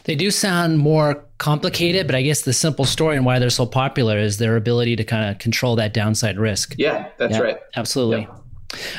They 0.04 0.14
do 0.14 0.30
sound 0.30 0.78
more 0.78 1.24
complicated, 1.38 2.06
but 2.06 2.16
I 2.16 2.22
guess 2.22 2.42
the 2.42 2.52
simple 2.52 2.84
story 2.84 3.16
and 3.16 3.24
why 3.24 3.38
they're 3.38 3.50
so 3.50 3.66
popular 3.66 4.18
is 4.18 4.38
their 4.38 4.56
ability 4.56 4.96
to 4.96 5.04
kind 5.04 5.30
of 5.30 5.38
control 5.38 5.76
that 5.76 5.94
downside 5.94 6.38
risk. 6.38 6.74
Yeah, 6.78 7.08
that's 7.16 7.34
yeah, 7.34 7.40
right. 7.40 7.58
Absolutely. 7.76 8.22
Yeah. 8.22 8.34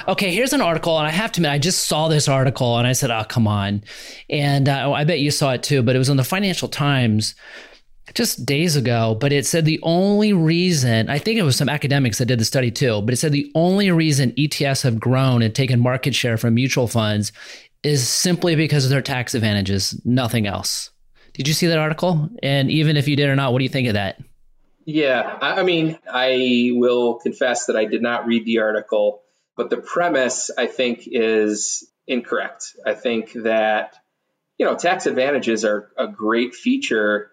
Okay, 0.07 0.33
here's 0.33 0.53
an 0.53 0.61
article, 0.61 0.97
and 0.97 1.05
I 1.05 1.11
have 1.11 1.31
to 1.33 1.41
admit, 1.41 1.51
I 1.51 1.59
just 1.59 1.87
saw 1.87 2.07
this 2.07 2.27
article 2.27 2.77
and 2.77 2.87
I 2.87 2.93
said, 2.93 3.11
oh, 3.11 3.23
come 3.23 3.47
on. 3.47 3.83
And 4.29 4.67
uh, 4.67 4.91
I 4.91 5.03
bet 5.03 5.19
you 5.19 5.29
saw 5.31 5.51
it 5.51 5.61
too, 5.61 5.83
but 5.83 5.95
it 5.95 5.99
was 5.99 6.09
on 6.09 6.17
the 6.17 6.23
Financial 6.23 6.67
Times 6.67 7.35
just 8.15 8.45
days 8.45 8.75
ago, 8.75 9.15
but 9.19 9.31
it 9.31 9.45
said 9.45 9.65
the 9.65 9.79
only 9.83 10.33
reason, 10.33 11.09
I 11.09 11.19
think 11.19 11.37
it 11.37 11.43
was 11.43 11.55
some 11.55 11.69
academics 11.69 12.17
that 12.17 12.25
did 12.25 12.39
the 12.39 12.45
study 12.45 12.71
too, 12.71 13.01
but 13.03 13.13
it 13.13 13.17
said 13.17 13.31
the 13.31 13.51
only 13.53 13.91
reason 13.91 14.31
ETFs 14.31 14.81
have 14.83 14.99
grown 14.99 15.43
and 15.43 15.53
taken 15.53 15.79
market 15.79 16.15
share 16.15 16.37
from 16.37 16.55
mutual 16.55 16.87
funds 16.87 17.31
is 17.83 18.07
simply 18.07 18.55
because 18.55 18.85
of 18.85 18.91
their 18.91 19.01
tax 19.01 19.35
advantages, 19.35 19.99
nothing 20.03 20.47
else. 20.47 20.91
Did 21.33 21.47
you 21.47 21.53
see 21.53 21.67
that 21.67 21.77
article? 21.77 22.29
And 22.43 22.69
even 22.69 22.97
if 22.97 23.07
you 23.07 23.15
did 23.15 23.29
or 23.29 23.35
not, 23.35 23.53
what 23.53 23.59
do 23.59 23.63
you 23.63 23.69
think 23.69 23.87
of 23.87 23.93
that? 23.93 24.19
Yeah, 24.85 25.37
I 25.41 25.63
mean, 25.63 25.99
I 26.11 26.71
will 26.73 27.15
confess 27.19 27.67
that 27.67 27.75
I 27.75 27.85
did 27.85 28.01
not 28.01 28.25
read 28.25 28.45
the 28.45 28.59
article, 28.59 29.21
but 29.55 29.69
the 29.69 29.77
premise 29.77 30.49
I 30.57 30.65
think 30.65 31.03
is 31.05 31.87
incorrect. 32.07 32.75
I 32.85 32.95
think 32.95 33.33
that, 33.33 33.95
you 34.57 34.65
know, 34.65 34.75
tax 34.75 35.05
advantages 35.05 35.63
are 35.63 35.91
a 35.97 36.07
great 36.07 36.55
feature 36.55 37.29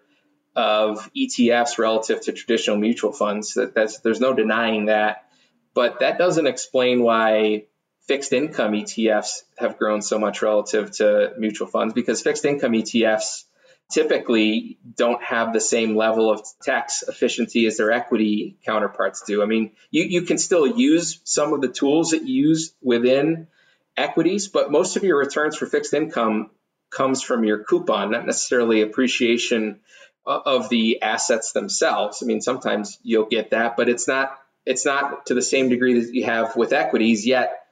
of 0.55 1.09
ETFs 1.15 1.77
relative 1.77 2.21
to 2.21 2.31
traditional 2.31 2.77
mutual 2.77 3.11
funds. 3.11 3.55
That 3.55 3.73
that's 3.73 3.99
there's 3.99 4.19
no 4.19 4.33
denying 4.33 4.85
that, 4.85 5.25
but 5.73 5.99
that 5.99 6.17
doesn't 6.17 6.47
explain 6.47 7.01
why 7.01 7.65
fixed 8.07 8.31
income 8.31 8.71
ETFs 8.71 9.41
have 9.57 9.77
grown 9.77 10.01
so 10.01 10.17
much 10.17 10.41
relative 10.41 10.91
to 10.91 11.33
mutual 11.37 11.67
funds 11.67 11.93
because 11.93 12.21
fixed 12.21 12.45
income 12.45 12.71
ETFs 12.71 13.43
typically 13.91 14.77
don't 14.95 15.23
have 15.23 15.53
the 15.53 15.59
same 15.59 15.95
level 15.95 16.31
of 16.31 16.41
tax 16.61 17.03
efficiency 17.07 17.65
as 17.67 17.77
their 17.77 17.91
equity 17.91 18.57
counterparts 18.65 19.23
do. 19.25 19.41
I 19.41 19.45
mean, 19.45 19.71
you, 19.91 20.03
you 20.03 20.21
can 20.23 20.37
still 20.37 20.67
use 20.67 21.21
some 21.23 21.53
of 21.53 21.61
the 21.61 21.67
tools 21.67 22.11
that 22.11 22.23
you 22.27 22.49
use 22.49 22.73
within 22.81 23.47
equities, 23.95 24.47
but 24.47 24.71
most 24.71 24.97
of 24.97 25.03
your 25.03 25.17
returns 25.17 25.55
for 25.55 25.65
fixed 25.65 25.93
income 25.93 26.51
comes 26.89 27.21
from 27.21 27.43
your 27.43 27.63
coupon, 27.63 28.11
not 28.11 28.25
necessarily 28.25 28.81
appreciation 28.81 29.79
of 30.25 30.67
the 30.67 31.01
assets 31.01 31.53
themselves. 31.53 32.21
I 32.21 32.25
mean, 32.25 32.41
sometimes 32.41 32.97
you'll 33.01 33.27
get 33.27 33.51
that, 33.51 33.77
but 33.77 33.87
it's 33.87 34.07
not 34.07 34.37
it's 34.65 34.85
not 34.85 35.27
to 35.27 35.33
the 35.33 35.41
same 35.41 35.69
degree 35.69 36.01
that 36.01 36.13
you 36.13 36.25
have 36.25 36.57
with 36.57 36.73
equities 36.73 37.25
yet 37.25 37.66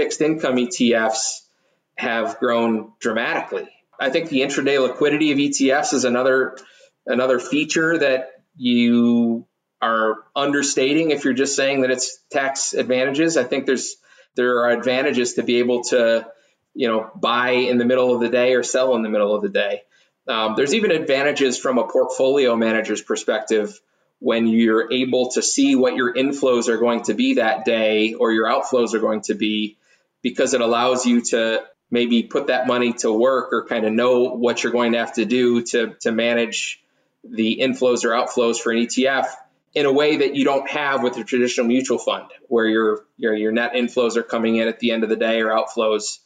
fixed 0.00 0.22
income 0.22 0.56
ETFs 0.56 1.42
have 1.94 2.38
grown 2.38 2.90
dramatically. 3.00 3.68
I 4.00 4.08
think 4.08 4.30
the 4.30 4.40
intraday 4.40 4.80
liquidity 4.80 5.30
of 5.32 5.36
ETFs 5.36 5.92
is 5.92 6.06
another 6.06 6.56
another 7.04 7.38
feature 7.38 7.98
that 7.98 8.30
you 8.56 9.46
are 9.82 10.24
understating 10.34 11.10
if 11.10 11.24
you're 11.24 11.34
just 11.34 11.54
saying 11.54 11.82
that 11.82 11.90
it's 11.90 12.18
tax 12.30 12.72
advantages. 12.72 13.36
I 13.36 13.44
think 13.44 13.66
there's 13.66 13.96
there 14.36 14.60
are 14.64 14.70
advantages 14.70 15.34
to 15.34 15.42
be 15.42 15.58
able 15.58 15.84
to 15.84 16.26
you 16.72 16.88
know 16.88 17.10
buy 17.14 17.50
in 17.50 17.76
the 17.76 17.84
middle 17.84 18.14
of 18.14 18.22
the 18.22 18.30
day 18.30 18.54
or 18.54 18.62
sell 18.62 18.96
in 18.96 19.02
the 19.02 19.10
middle 19.10 19.34
of 19.34 19.42
the 19.42 19.50
day. 19.50 19.82
Um, 20.26 20.54
there's 20.56 20.72
even 20.72 20.92
advantages 20.92 21.58
from 21.58 21.76
a 21.76 21.86
portfolio 21.86 22.56
manager's 22.56 23.02
perspective 23.02 23.78
when 24.18 24.46
you're 24.46 24.90
able 24.90 25.30
to 25.32 25.42
see 25.42 25.76
what 25.76 25.94
your 25.94 26.14
inflows 26.14 26.68
are 26.68 26.78
going 26.78 27.02
to 27.02 27.12
be 27.12 27.34
that 27.34 27.66
day 27.66 28.14
or 28.14 28.32
your 28.32 28.46
outflows 28.46 28.94
are 28.94 28.98
going 28.98 29.20
to 29.22 29.34
be 29.34 29.76
because 30.22 30.54
it 30.54 30.60
allows 30.60 31.06
you 31.06 31.20
to 31.22 31.62
maybe 31.90 32.22
put 32.22 32.46
that 32.46 32.66
money 32.66 32.92
to 32.92 33.12
work 33.12 33.52
or 33.52 33.66
kind 33.66 33.84
of 33.84 33.92
know 33.92 34.34
what 34.34 34.62
you're 34.62 34.72
going 34.72 34.92
to 34.92 34.98
have 34.98 35.14
to 35.14 35.24
do 35.24 35.62
to, 35.62 35.94
to 36.00 36.12
manage 36.12 36.82
the 37.24 37.58
inflows 37.60 38.04
or 38.04 38.10
outflows 38.10 38.58
for 38.58 38.72
an 38.72 38.78
ETF 38.78 39.26
in 39.74 39.86
a 39.86 39.92
way 39.92 40.18
that 40.18 40.34
you 40.34 40.44
don't 40.44 40.68
have 40.68 41.02
with 41.02 41.16
a 41.16 41.24
traditional 41.24 41.66
mutual 41.66 41.98
fund 41.98 42.30
where 42.48 42.66
your, 42.66 43.04
your, 43.16 43.34
your 43.34 43.52
net 43.52 43.74
inflows 43.74 44.16
are 44.16 44.22
coming 44.22 44.56
in 44.56 44.68
at 44.68 44.78
the 44.78 44.92
end 44.92 45.04
of 45.04 45.10
the 45.10 45.16
day 45.16 45.40
or 45.40 45.48
outflows. 45.48 46.18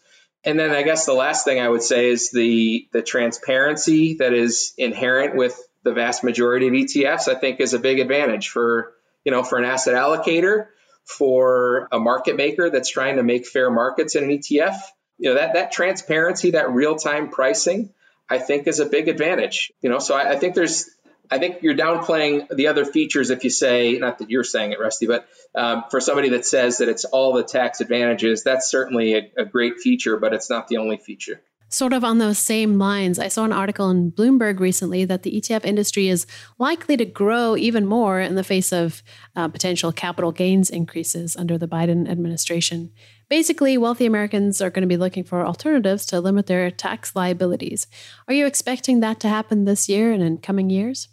And 0.44 0.58
then 0.58 0.70
I 0.70 0.82
guess 0.82 1.06
the 1.06 1.14
last 1.14 1.44
thing 1.44 1.60
I 1.60 1.68
would 1.68 1.82
say 1.82 2.08
is 2.08 2.30
the, 2.30 2.88
the 2.92 3.02
transparency 3.02 4.14
that 4.14 4.32
is 4.32 4.74
inherent 4.76 5.36
with 5.36 5.58
the 5.82 5.92
vast 5.92 6.24
majority 6.24 6.68
of 6.68 6.74
ETFs, 6.74 7.28
I 7.28 7.34
think 7.34 7.60
is 7.60 7.74
a 7.74 7.78
big 7.78 7.98
advantage 7.98 8.48
for, 8.48 8.92
you 9.24 9.32
know, 9.32 9.42
for 9.42 9.58
an 9.58 9.64
asset 9.64 9.94
allocator 9.94 10.68
for 11.04 11.88
a 11.92 11.98
market 11.98 12.36
maker 12.36 12.70
that's 12.70 12.90
trying 12.90 13.16
to 13.16 13.22
make 13.22 13.46
fair 13.46 13.70
markets 13.70 14.14
in 14.16 14.24
an 14.24 14.30
ETF. 14.30 14.76
You 15.18 15.30
know, 15.30 15.34
that, 15.36 15.54
that 15.54 15.72
transparency, 15.72 16.52
that 16.52 16.70
real 16.70 16.96
time 16.96 17.30
pricing, 17.30 17.92
I 18.28 18.38
think 18.38 18.66
is 18.66 18.80
a 18.80 18.86
big 18.86 19.08
advantage. 19.08 19.72
You 19.80 19.90
know, 19.90 19.98
so 19.98 20.14
I, 20.14 20.32
I, 20.32 20.36
think 20.36 20.54
there's, 20.54 20.90
I 21.30 21.38
think 21.38 21.62
you're 21.62 21.76
downplaying 21.76 22.54
the 22.54 22.68
other 22.68 22.84
features 22.84 23.30
if 23.30 23.44
you 23.44 23.50
say, 23.50 23.98
not 23.98 24.18
that 24.18 24.30
you're 24.30 24.44
saying 24.44 24.72
it, 24.72 24.80
Rusty, 24.80 25.06
but 25.06 25.28
um, 25.54 25.84
for 25.90 26.00
somebody 26.00 26.30
that 26.30 26.44
says 26.46 26.78
that 26.78 26.88
it's 26.88 27.04
all 27.04 27.34
the 27.34 27.44
tax 27.44 27.80
advantages, 27.80 28.42
that's 28.42 28.68
certainly 28.68 29.14
a, 29.14 29.42
a 29.42 29.44
great 29.44 29.78
feature, 29.78 30.16
but 30.16 30.32
it's 30.32 30.50
not 30.50 30.68
the 30.68 30.78
only 30.78 30.96
feature. 30.96 31.40
Sort 31.74 31.92
of 31.92 32.04
on 32.04 32.18
those 32.18 32.38
same 32.38 32.78
lines, 32.78 33.18
I 33.18 33.26
saw 33.26 33.44
an 33.44 33.52
article 33.52 33.90
in 33.90 34.12
Bloomberg 34.12 34.60
recently 34.60 35.04
that 35.06 35.24
the 35.24 35.40
ETF 35.40 35.64
industry 35.64 36.06
is 36.06 36.24
likely 36.56 36.96
to 36.96 37.04
grow 37.04 37.56
even 37.56 37.84
more 37.84 38.20
in 38.20 38.36
the 38.36 38.44
face 38.44 38.72
of 38.72 39.02
uh, 39.34 39.48
potential 39.48 39.90
capital 39.90 40.30
gains 40.30 40.70
increases 40.70 41.34
under 41.34 41.58
the 41.58 41.66
Biden 41.66 42.08
administration. 42.08 42.92
Basically, 43.28 43.76
wealthy 43.76 44.06
Americans 44.06 44.62
are 44.62 44.70
going 44.70 44.82
to 44.82 44.86
be 44.86 44.96
looking 44.96 45.24
for 45.24 45.44
alternatives 45.44 46.06
to 46.06 46.20
limit 46.20 46.46
their 46.46 46.70
tax 46.70 47.16
liabilities. 47.16 47.88
Are 48.28 48.34
you 48.34 48.46
expecting 48.46 49.00
that 49.00 49.18
to 49.18 49.28
happen 49.28 49.64
this 49.64 49.88
year 49.88 50.12
and 50.12 50.22
in 50.22 50.38
coming 50.38 50.70
years? 50.70 51.08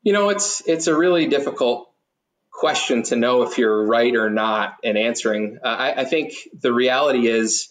You 0.00 0.14
know, 0.14 0.30
it's 0.30 0.66
it's 0.66 0.86
a 0.86 0.96
really 0.96 1.26
difficult 1.26 1.92
question 2.50 3.02
to 3.02 3.16
know 3.16 3.42
if 3.42 3.58
you're 3.58 3.84
right 3.86 4.16
or 4.16 4.30
not 4.30 4.76
in 4.82 4.96
answering. 4.96 5.58
Uh, 5.62 5.68
I, 5.68 6.00
I 6.00 6.04
think 6.06 6.32
the 6.58 6.72
reality 6.72 7.26
is 7.28 7.68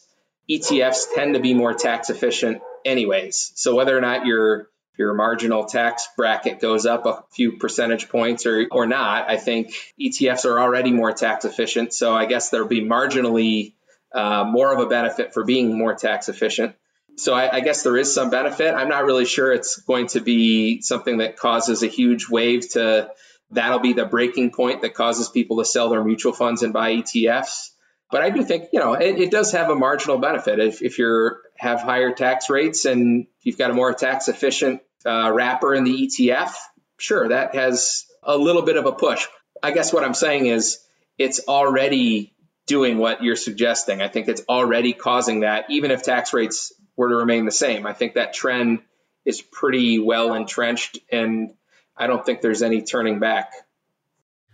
ETFs 0.49 1.05
tend 1.15 1.35
to 1.35 1.39
be 1.39 1.53
more 1.53 1.73
tax 1.73 2.09
efficient 2.09 2.61
anyways. 2.85 3.51
So 3.55 3.75
whether 3.75 3.97
or 3.97 4.01
not 4.01 4.25
your 4.25 4.69
your 4.97 5.13
marginal 5.15 5.65
tax 5.65 6.07
bracket 6.15 6.59
goes 6.59 6.85
up 6.85 7.05
a 7.05 7.23
few 7.31 7.57
percentage 7.57 8.09
points 8.09 8.45
or, 8.45 8.67
or 8.69 8.85
not, 8.85 9.27
I 9.27 9.37
think 9.37 9.73
ETFs 9.99 10.45
are 10.45 10.59
already 10.59 10.91
more 10.91 11.11
tax 11.11 11.45
efficient. 11.45 11.93
So 11.93 12.13
I 12.13 12.25
guess 12.25 12.49
there'll 12.49 12.67
be 12.67 12.81
marginally 12.81 13.73
uh, 14.13 14.43
more 14.43 14.71
of 14.71 14.79
a 14.79 14.85
benefit 14.85 15.33
for 15.33 15.43
being 15.43 15.75
more 15.75 15.95
tax 15.95 16.29
efficient. 16.29 16.75
So 17.17 17.33
I, 17.33 17.57
I, 17.57 17.59
guess 17.61 17.83
there 17.83 17.97
is 17.97 18.13
some 18.13 18.29
benefit. 18.29 18.73
I'm 18.73 18.89
not 18.89 19.05
really 19.05 19.25
sure 19.25 19.51
it's 19.51 19.77
going 19.77 20.07
to 20.07 20.19
be 20.19 20.81
something 20.81 21.17
that 21.17 21.37
causes 21.37 21.83
a 21.83 21.87
huge 21.87 22.29
wave 22.29 22.69
to 22.71 23.09
that'll 23.51 23.79
be 23.79 23.93
the 23.93 24.05
breaking 24.05 24.51
point 24.51 24.81
that 24.81 24.93
causes 24.93 25.29
people 25.29 25.57
to 25.57 25.65
sell 25.65 25.89
their 25.89 26.03
mutual 26.03 26.33
funds 26.33 26.63
and 26.63 26.73
buy 26.73 26.95
ETFs. 26.95 27.69
But 28.13 28.21
I 28.21 28.29
do 28.29 28.43
think, 28.43 28.69
you 28.71 28.79
know, 28.79 28.93
it, 28.93 29.19
it 29.19 29.31
does 29.31 29.53
have 29.53 29.71
a 29.71 29.75
marginal 29.75 30.19
benefit. 30.19 30.59
If, 30.59 30.83
if 30.83 30.99
you 30.99 31.31
have 31.57 31.81
higher 31.81 32.13
tax 32.13 32.47
rates 32.47 32.85
and 32.85 33.25
you've 33.41 33.57
got 33.57 33.71
a 33.71 33.73
more 33.73 33.91
tax 33.91 34.27
efficient 34.27 34.81
uh, 35.03 35.31
wrapper 35.33 35.73
in 35.73 35.83
the 35.83 36.07
ETF, 36.07 36.53
sure, 36.99 37.29
that 37.29 37.55
has 37.55 38.05
a 38.21 38.37
little 38.37 38.61
bit 38.61 38.77
of 38.77 38.85
a 38.85 38.91
push. 38.91 39.25
I 39.63 39.71
guess 39.71 39.91
what 39.91 40.03
I'm 40.03 40.13
saying 40.13 40.45
is 40.45 40.77
it's 41.17 41.39
already 41.47 42.35
doing 42.67 42.99
what 42.99 43.23
you're 43.23 43.35
suggesting. 43.35 44.03
I 44.03 44.09
think 44.09 44.27
it's 44.27 44.43
already 44.47 44.93
causing 44.93 45.39
that, 45.39 45.71
even 45.71 45.89
if 45.89 46.03
tax 46.03 46.33
rates 46.33 46.71
were 46.95 47.09
to 47.09 47.15
remain 47.15 47.45
the 47.45 47.51
same. 47.51 47.87
I 47.87 47.93
think 47.93 48.13
that 48.13 48.35
trend 48.35 48.83
is 49.25 49.41
pretty 49.41 49.97
well 49.97 50.35
entrenched, 50.35 50.99
and 51.11 51.55
I 51.97 52.05
don't 52.05 52.23
think 52.23 52.41
there's 52.41 52.61
any 52.61 52.83
turning 52.83 53.17
back. 53.17 53.53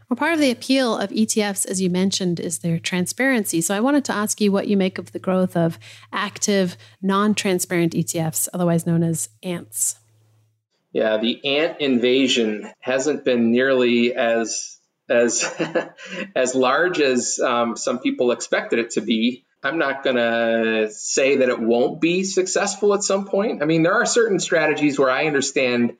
Well, 0.10 0.18
part 0.18 0.34
of 0.34 0.40
the 0.40 0.50
appeal 0.50 0.98
of 0.98 1.12
ETFs, 1.12 1.68
as 1.68 1.80
you 1.80 1.90
mentioned, 1.92 2.40
is 2.40 2.60
their 2.60 2.80
transparency. 2.80 3.62
So 3.62 3.76
I 3.76 3.80
wanted 3.80 4.06
to 4.06 4.14
ask 4.14 4.42
you 4.42 4.52
what 4.52 4.68
you 4.68 4.76
make 4.76 4.98
of 4.98 5.12
the 5.12 5.20
growth 5.20 5.56
of 5.56 5.78
active, 6.12 6.78
non 7.00 7.36
transparent 7.36 7.94
ETFs, 7.94 8.48
otherwise 8.52 8.88
known 8.88 9.04
as 9.04 9.30
ANTs. 9.44 10.00
Yeah, 10.92 11.18
the 11.18 11.46
ant 11.46 11.80
invasion 11.80 12.72
hasn't 12.80 13.24
been 13.24 13.52
nearly 13.52 14.16
as 14.16 14.80
as 15.08 15.44
as 16.36 16.56
large 16.56 17.00
as 17.00 17.40
um, 17.40 17.78
some 17.78 18.00
people 18.00 18.32
expected 18.32 18.80
it 18.80 18.92
to 18.92 19.02
be. 19.02 19.46
I'm 19.62 19.78
not 19.78 20.04
going 20.04 20.16
to 20.16 20.90
say 20.92 21.38
that 21.38 21.50
it 21.50 21.60
won't 21.60 22.00
be 22.00 22.24
successful 22.24 22.94
at 22.94 23.04
some 23.04 23.26
point. 23.26 23.62
I 23.62 23.66
mean, 23.66 23.84
there 23.84 23.94
are 23.94 24.06
certain 24.06 24.40
strategies 24.40 24.98
where 24.98 25.12
I 25.12 25.26
understand 25.26 25.98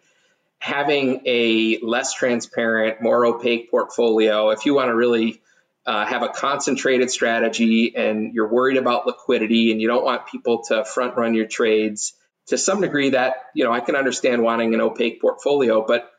having 0.60 1.22
a 1.26 1.80
less 1.82 2.14
transparent, 2.14 3.02
more 3.02 3.26
opaque 3.26 3.72
portfolio, 3.72 4.50
if 4.50 4.66
you 4.66 4.76
want 4.76 4.90
to 4.90 4.96
really 4.96 5.42
uh, 5.86 6.06
have 6.06 6.22
a 6.22 6.30
concentrated 6.30 7.10
strategy 7.10 7.96
and 7.96 8.34
you're 8.34 8.52
worried 8.52 8.78
about 8.78 9.08
liquidity 9.08 9.72
and 9.72 9.82
you 9.82 9.88
don't 9.88 10.04
want 10.04 10.28
people 10.28 10.64
to 10.64 10.84
front 10.84 11.16
run 11.16 11.34
your 11.34 11.48
trades, 11.48 12.14
to 12.48 12.58
some 12.58 12.82
degree 12.82 13.12
that, 13.12 13.36
you 13.54 13.64
know, 13.64 13.72
I 13.72 13.80
can 13.80 13.96
understand 13.96 14.44
wanting 14.44 14.74
an 14.74 14.82
opaque 14.82 15.22
portfolio. 15.22 15.86
But 15.86 16.12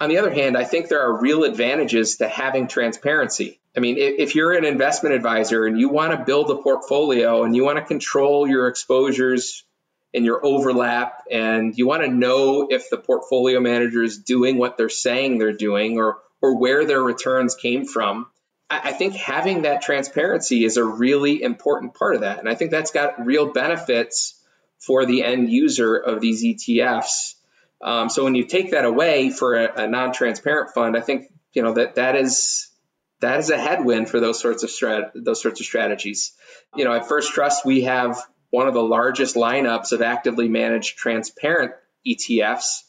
on 0.00 0.08
the 0.08 0.18
other 0.18 0.32
hand, 0.32 0.56
I 0.56 0.64
think 0.64 0.88
there 0.88 1.02
are 1.02 1.20
real 1.20 1.44
advantages 1.44 2.16
to 2.16 2.28
having 2.28 2.66
transparency. 2.66 3.60
I 3.76 3.80
mean, 3.80 3.96
if 3.98 4.34
you're 4.34 4.52
an 4.52 4.64
investment 4.64 5.14
advisor 5.14 5.66
and 5.66 5.78
you 5.78 5.90
want 5.90 6.12
to 6.12 6.24
build 6.24 6.50
a 6.50 6.56
portfolio 6.56 7.44
and 7.44 7.54
you 7.54 7.62
want 7.62 7.78
to 7.78 7.84
control 7.84 8.48
your 8.48 8.68
exposures 8.68 9.64
and 10.16 10.24
your 10.24 10.44
overlap 10.44 11.22
and 11.30 11.76
you 11.76 11.86
want 11.86 12.02
to 12.02 12.08
know 12.08 12.66
if 12.70 12.90
the 12.90 12.96
portfolio 12.96 13.60
manager 13.60 14.02
is 14.02 14.18
doing 14.18 14.56
what 14.58 14.76
they're 14.76 14.88
saying 14.88 15.38
they're 15.38 15.52
doing 15.52 15.98
or 15.98 16.18
or 16.40 16.58
where 16.58 16.84
their 16.84 17.02
returns 17.02 17.54
came 17.54 17.86
from 17.86 18.26
I, 18.68 18.90
think 18.90 19.14
having 19.14 19.62
that 19.62 19.82
transparency 19.82 20.64
is 20.64 20.76
a 20.76 20.84
really 20.84 21.40
important 21.40 21.94
part 21.94 22.16
of 22.16 22.22
that 22.22 22.40
and 22.40 22.48
i 22.48 22.54
think 22.54 22.70
that's 22.70 22.90
got 22.90 23.24
real 23.24 23.52
benefits 23.52 24.42
for 24.78 25.06
the 25.06 25.22
end 25.22 25.50
user 25.50 25.96
of 25.96 26.20
these 26.20 26.42
etfs 26.42 27.34
um, 27.82 28.08
so 28.08 28.24
when 28.24 28.34
you 28.34 28.44
take 28.44 28.70
that 28.70 28.84
away 28.84 29.30
for 29.30 29.54
a, 29.54 29.84
a 29.84 29.86
non-transparent 29.86 30.70
fund 30.70 30.96
i 30.96 31.00
think 31.00 31.30
you 31.52 31.62
know 31.62 31.74
that 31.74 31.96
that 31.96 32.16
is 32.16 32.70
that 33.20 33.38
is 33.38 33.50
a 33.50 33.58
headwind 33.58 34.08
for 34.08 34.20
those 34.20 34.40
sorts 34.40 34.62
of 34.62 34.70
strat- 34.70 35.12
those 35.14 35.40
sorts 35.40 35.60
of 35.60 35.66
strategies. 35.66 36.32
You 36.74 36.84
know, 36.84 36.92
at 36.92 37.08
First 37.08 37.32
Trust, 37.32 37.64
we 37.64 37.82
have 37.82 38.22
one 38.56 38.68
of 38.68 38.72
the 38.72 38.82
largest 38.82 39.36
lineups 39.36 39.92
of 39.92 40.00
actively 40.00 40.48
managed 40.48 40.96
transparent 40.96 41.72
ETFs. 42.06 42.84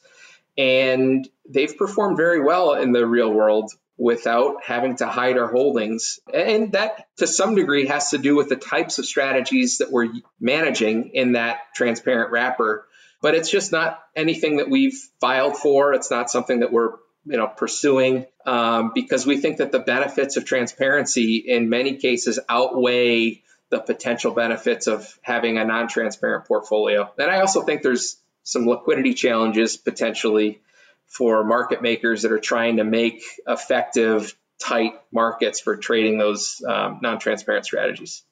And 0.57 1.27
they've 1.47 1.77
performed 1.77 2.15
very 2.15 2.41
well 2.41 2.75
in 2.75 2.93
the 2.93 3.05
real 3.05 3.29
world 3.29 3.73
without 3.97 4.63
having 4.63 4.95
to 4.95 5.07
hide 5.07 5.37
our 5.37 5.51
holdings. 5.51 6.21
And 6.33 6.71
that, 6.71 7.07
to 7.17 7.27
some 7.27 7.55
degree, 7.55 7.87
has 7.87 8.11
to 8.11 8.17
do 8.17 8.33
with 8.33 8.47
the 8.47 8.55
types 8.55 8.97
of 8.97 9.05
strategies 9.05 9.79
that 9.79 9.91
we're 9.91 10.07
managing 10.39 11.11
in 11.13 11.33
that 11.33 11.57
transparent 11.75 12.31
wrapper. 12.31 12.87
But 13.21 13.35
it's 13.35 13.51
just 13.51 13.73
not 13.73 13.99
anything 14.15 14.57
that 14.57 14.69
we've 14.69 14.97
filed 15.19 15.57
for. 15.57 15.93
It's 15.93 16.09
not 16.09 16.29
something 16.29 16.61
that 16.61 16.71
we're 16.71 16.93
you 17.25 17.35
know 17.35 17.47
pursuing 17.47 18.25
um, 18.45 18.91
because 18.95 19.25
we 19.25 19.35
think 19.35 19.57
that 19.57 19.73
the 19.73 19.79
benefits 19.79 20.37
of 20.37 20.45
transparency 20.45 21.43
in 21.45 21.67
many 21.67 21.97
cases 21.97 22.39
outweigh 22.47 23.43
the 23.69 23.79
potential 23.79 24.33
benefits 24.33 24.87
of 24.87 25.19
having 25.21 25.57
a 25.57 25.65
non-transparent 25.65 26.45
portfolio. 26.45 27.11
And 27.17 27.29
I 27.29 27.41
also 27.41 27.63
think 27.63 27.81
there's 27.81 28.17
some 28.43 28.65
liquidity 28.65 29.13
challenges 29.13 29.75
potentially 29.75 30.61
for 31.05 31.43
market 31.43 31.81
makers 31.81 32.21
that 32.21 32.31
are 32.31 32.39
trying 32.39 32.77
to 32.77 32.83
make 32.83 33.23
effective, 33.47 34.35
tight 34.59 34.93
markets 35.11 35.59
for 35.59 35.75
trading 35.77 36.17
those 36.17 36.61
um, 36.67 36.99
non-transparent 37.01 37.65
strategies. 37.65 38.23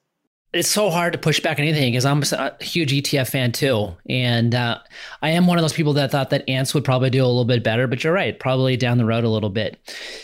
It's 0.52 0.68
so 0.68 0.88
hard 0.90 1.12
to 1.12 1.18
push 1.18 1.40
back 1.40 1.58
anything 1.58 1.92
because 1.92 2.06
I'm 2.06 2.22
a 2.32 2.64
huge 2.64 2.92
ETF 2.92 3.28
fan 3.28 3.52
too, 3.52 3.94
and 4.08 4.54
uh, 4.54 4.78
I 5.20 5.30
am 5.30 5.46
one 5.46 5.58
of 5.58 5.62
those 5.62 5.72
people 5.72 5.94
that 5.94 6.10
thought 6.10 6.30
that 6.30 6.48
ants 6.48 6.72
would 6.72 6.84
probably 6.84 7.10
do 7.10 7.22
a 7.22 7.26
little 7.26 7.44
bit 7.44 7.62
better. 7.62 7.86
But 7.86 8.02
you're 8.02 8.12
right, 8.12 8.38
probably 8.38 8.76
down 8.78 8.96
the 8.96 9.04
road 9.04 9.24
a 9.24 9.28
little 9.28 9.50
bit. 9.50 9.78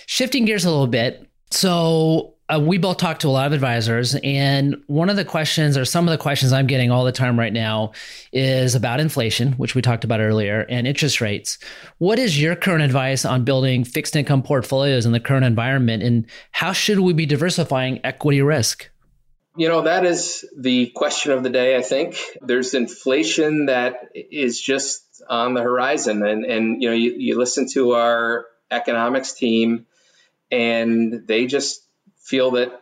Shifting 0.06 0.46
gears 0.46 0.64
a 0.64 0.70
little 0.70 0.86
bit, 0.86 1.28
so 1.50 2.31
uh, 2.48 2.58
we 2.58 2.78
both 2.78 2.96
talk 2.96 3.20
to 3.20 3.28
a 3.28 3.30
lot 3.30 3.46
of 3.46 3.52
advisors, 3.52 4.14
and 4.22 4.82
one 4.86 5.08
of 5.08 5.16
the 5.16 5.24
questions, 5.24 5.76
or 5.76 5.84
some 5.84 6.06
of 6.06 6.12
the 6.12 6.18
questions 6.18 6.52
I'm 6.52 6.66
getting 6.66 6.90
all 6.90 7.04
the 7.04 7.12
time 7.12 7.38
right 7.38 7.52
now, 7.52 7.92
is 8.32 8.74
about 8.74 9.00
inflation, 9.00 9.52
which 9.52 9.74
we 9.74 9.82
talked 9.82 10.04
about 10.04 10.20
earlier, 10.20 10.66
and 10.68 10.86
interest 10.86 11.20
rates. 11.20 11.58
What 11.98 12.18
is 12.18 12.40
your 12.40 12.56
current 12.56 12.82
advice 12.82 13.24
on 13.24 13.44
building 13.44 13.84
fixed 13.84 14.16
income 14.16 14.42
portfolios 14.42 15.06
in 15.06 15.12
the 15.12 15.20
current 15.20 15.44
environment, 15.44 16.02
and 16.02 16.26
how 16.50 16.72
should 16.72 17.00
we 17.00 17.12
be 17.12 17.26
diversifying 17.26 18.00
equity 18.04 18.42
risk? 18.42 18.90
You 19.56 19.68
know, 19.68 19.82
that 19.82 20.06
is 20.06 20.48
the 20.56 20.86
question 20.96 21.32
of 21.32 21.42
the 21.42 21.50
day, 21.50 21.76
I 21.76 21.82
think. 21.82 22.16
There's 22.40 22.72
inflation 22.72 23.66
that 23.66 24.08
is 24.14 24.58
just 24.58 25.22
on 25.28 25.52
the 25.52 25.60
horizon. 25.60 26.24
And, 26.24 26.44
and 26.46 26.82
you 26.82 26.88
know, 26.88 26.94
you, 26.94 27.14
you 27.18 27.38
listen 27.38 27.68
to 27.72 27.92
our 27.92 28.46
economics 28.70 29.34
team, 29.34 29.86
and 30.50 31.26
they 31.26 31.46
just 31.46 31.86
feel 32.22 32.52
that 32.52 32.80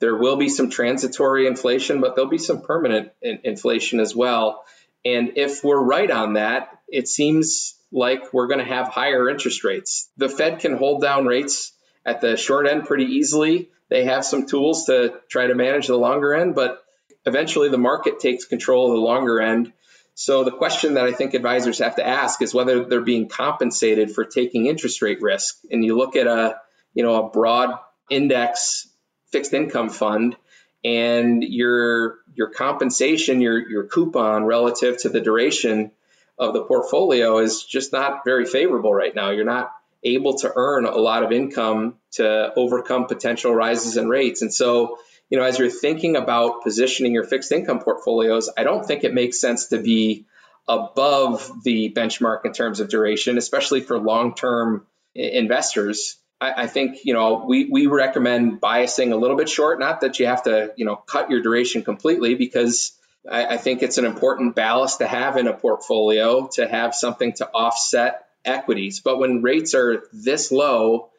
there 0.00 0.16
will 0.16 0.36
be 0.36 0.48
some 0.48 0.70
transitory 0.70 1.46
inflation, 1.46 2.00
but 2.00 2.14
there'll 2.14 2.30
be 2.30 2.38
some 2.38 2.62
permanent 2.62 3.12
in- 3.22 3.40
inflation 3.44 4.00
as 4.00 4.14
well. 4.14 4.64
And 5.04 5.32
if 5.36 5.62
we're 5.64 5.80
right 5.80 6.10
on 6.10 6.34
that, 6.34 6.78
it 6.88 7.08
seems 7.08 7.76
like 7.92 8.32
we're 8.32 8.46
going 8.46 8.60
to 8.60 8.64
have 8.64 8.88
higher 8.88 9.28
interest 9.28 9.64
rates. 9.64 10.08
The 10.16 10.28
Fed 10.28 10.60
can 10.60 10.76
hold 10.76 11.02
down 11.02 11.26
rates 11.26 11.72
at 12.04 12.20
the 12.20 12.36
short 12.36 12.66
end 12.66 12.86
pretty 12.86 13.04
easily. 13.04 13.70
They 13.88 14.04
have 14.04 14.24
some 14.24 14.46
tools 14.46 14.84
to 14.84 15.14
try 15.28 15.46
to 15.46 15.54
manage 15.54 15.88
the 15.88 15.96
longer 15.96 16.34
end, 16.34 16.54
but 16.54 16.82
eventually 17.26 17.68
the 17.68 17.78
market 17.78 18.20
takes 18.20 18.44
control 18.44 18.90
of 18.90 18.96
the 18.96 19.02
longer 19.02 19.40
end. 19.40 19.72
So 20.14 20.44
the 20.44 20.52
question 20.52 20.94
that 20.94 21.06
I 21.06 21.12
think 21.12 21.34
advisors 21.34 21.78
have 21.78 21.96
to 21.96 22.06
ask 22.06 22.42
is 22.42 22.54
whether 22.54 22.84
they're 22.84 23.00
being 23.00 23.28
compensated 23.28 24.12
for 24.12 24.24
taking 24.24 24.66
interest 24.66 25.02
rate 25.02 25.20
risk. 25.20 25.58
And 25.70 25.84
you 25.84 25.96
look 25.96 26.14
at 26.14 26.26
a, 26.26 26.56
you 26.94 27.02
know, 27.02 27.26
a 27.26 27.30
broad 27.30 27.78
index 28.10 28.88
fixed 29.32 29.54
income 29.54 29.88
fund 29.88 30.36
and 30.84 31.42
your 31.42 32.18
your 32.34 32.48
compensation 32.48 33.40
your 33.40 33.68
your 33.68 33.84
coupon 33.84 34.44
relative 34.44 34.96
to 34.98 35.08
the 35.08 35.20
duration 35.20 35.90
of 36.38 36.54
the 36.54 36.64
portfolio 36.64 37.38
is 37.38 37.64
just 37.64 37.92
not 37.92 38.24
very 38.24 38.46
favorable 38.46 38.92
right 38.92 39.14
now 39.14 39.30
you're 39.30 39.44
not 39.44 39.72
able 40.02 40.38
to 40.38 40.50
earn 40.54 40.86
a 40.86 40.96
lot 40.96 41.22
of 41.22 41.32
income 41.32 41.94
to 42.10 42.52
overcome 42.56 43.06
potential 43.06 43.54
rises 43.54 43.96
in 43.96 44.08
rates 44.08 44.42
and 44.42 44.52
so 44.52 44.98
you 45.30 45.38
know, 45.38 45.44
as 45.44 45.58
you're 45.58 45.70
thinking 45.70 46.16
about 46.16 46.62
positioning 46.62 47.14
your 47.14 47.24
fixed 47.24 47.52
income 47.52 47.78
portfolios, 47.78 48.50
I 48.56 48.64
don't 48.64 48.84
think 48.84 49.04
it 49.04 49.14
makes 49.14 49.40
sense 49.40 49.68
to 49.68 49.78
be 49.78 50.26
above 50.68 51.62
the 51.62 51.92
benchmark 51.92 52.44
in 52.44 52.52
terms 52.52 52.80
of 52.80 52.88
duration, 52.88 53.38
especially 53.38 53.80
for 53.80 53.98
long-term 53.98 54.86
investors. 55.14 56.16
I, 56.40 56.62
I 56.62 56.66
think 56.66 57.04
you 57.04 57.14
know 57.14 57.44
we 57.46 57.68
we 57.70 57.86
recommend 57.86 58.60
biasing 58.60 59.12
a 59.12 59.16
little 59.16 59.36
bit 59.36 59.48
short. 59.48 59.78
Not 59.78 60.00
that 60.00 60.18
you 60.18 60.26
have 60.26 60.44
to 60.44 60.72
you 60.76 60.84
know 60.84 60.96
cut 60.96 61.30
your 61.30 61.42
duration 61.42 61.82
completely, 61.82 62.34
because 62.34 62.92
I, 63.28 63.46
I 63.46 63.56
think 63.56 63.82
it's 63.82 63.98
an 63.98 64.04
important 64.04 64.54
ballast 64.54 64.98
to 64.98 65.06
have 65.06 65.36
in 65.36 65.46
a 65.46 65.52
portfolio 65.52 66.48
to 66.54 66.66
have 66.66 66.94
something 66.94 67.32
to 67.34 67.48
offset 67.48 68.26
equities. 68.44 69.00
But 69.00 69.18
when 69.18 69.42
rates 69.42 69.74
are 69.74 70.04
this 70.12 70.50
low 70.50 71.10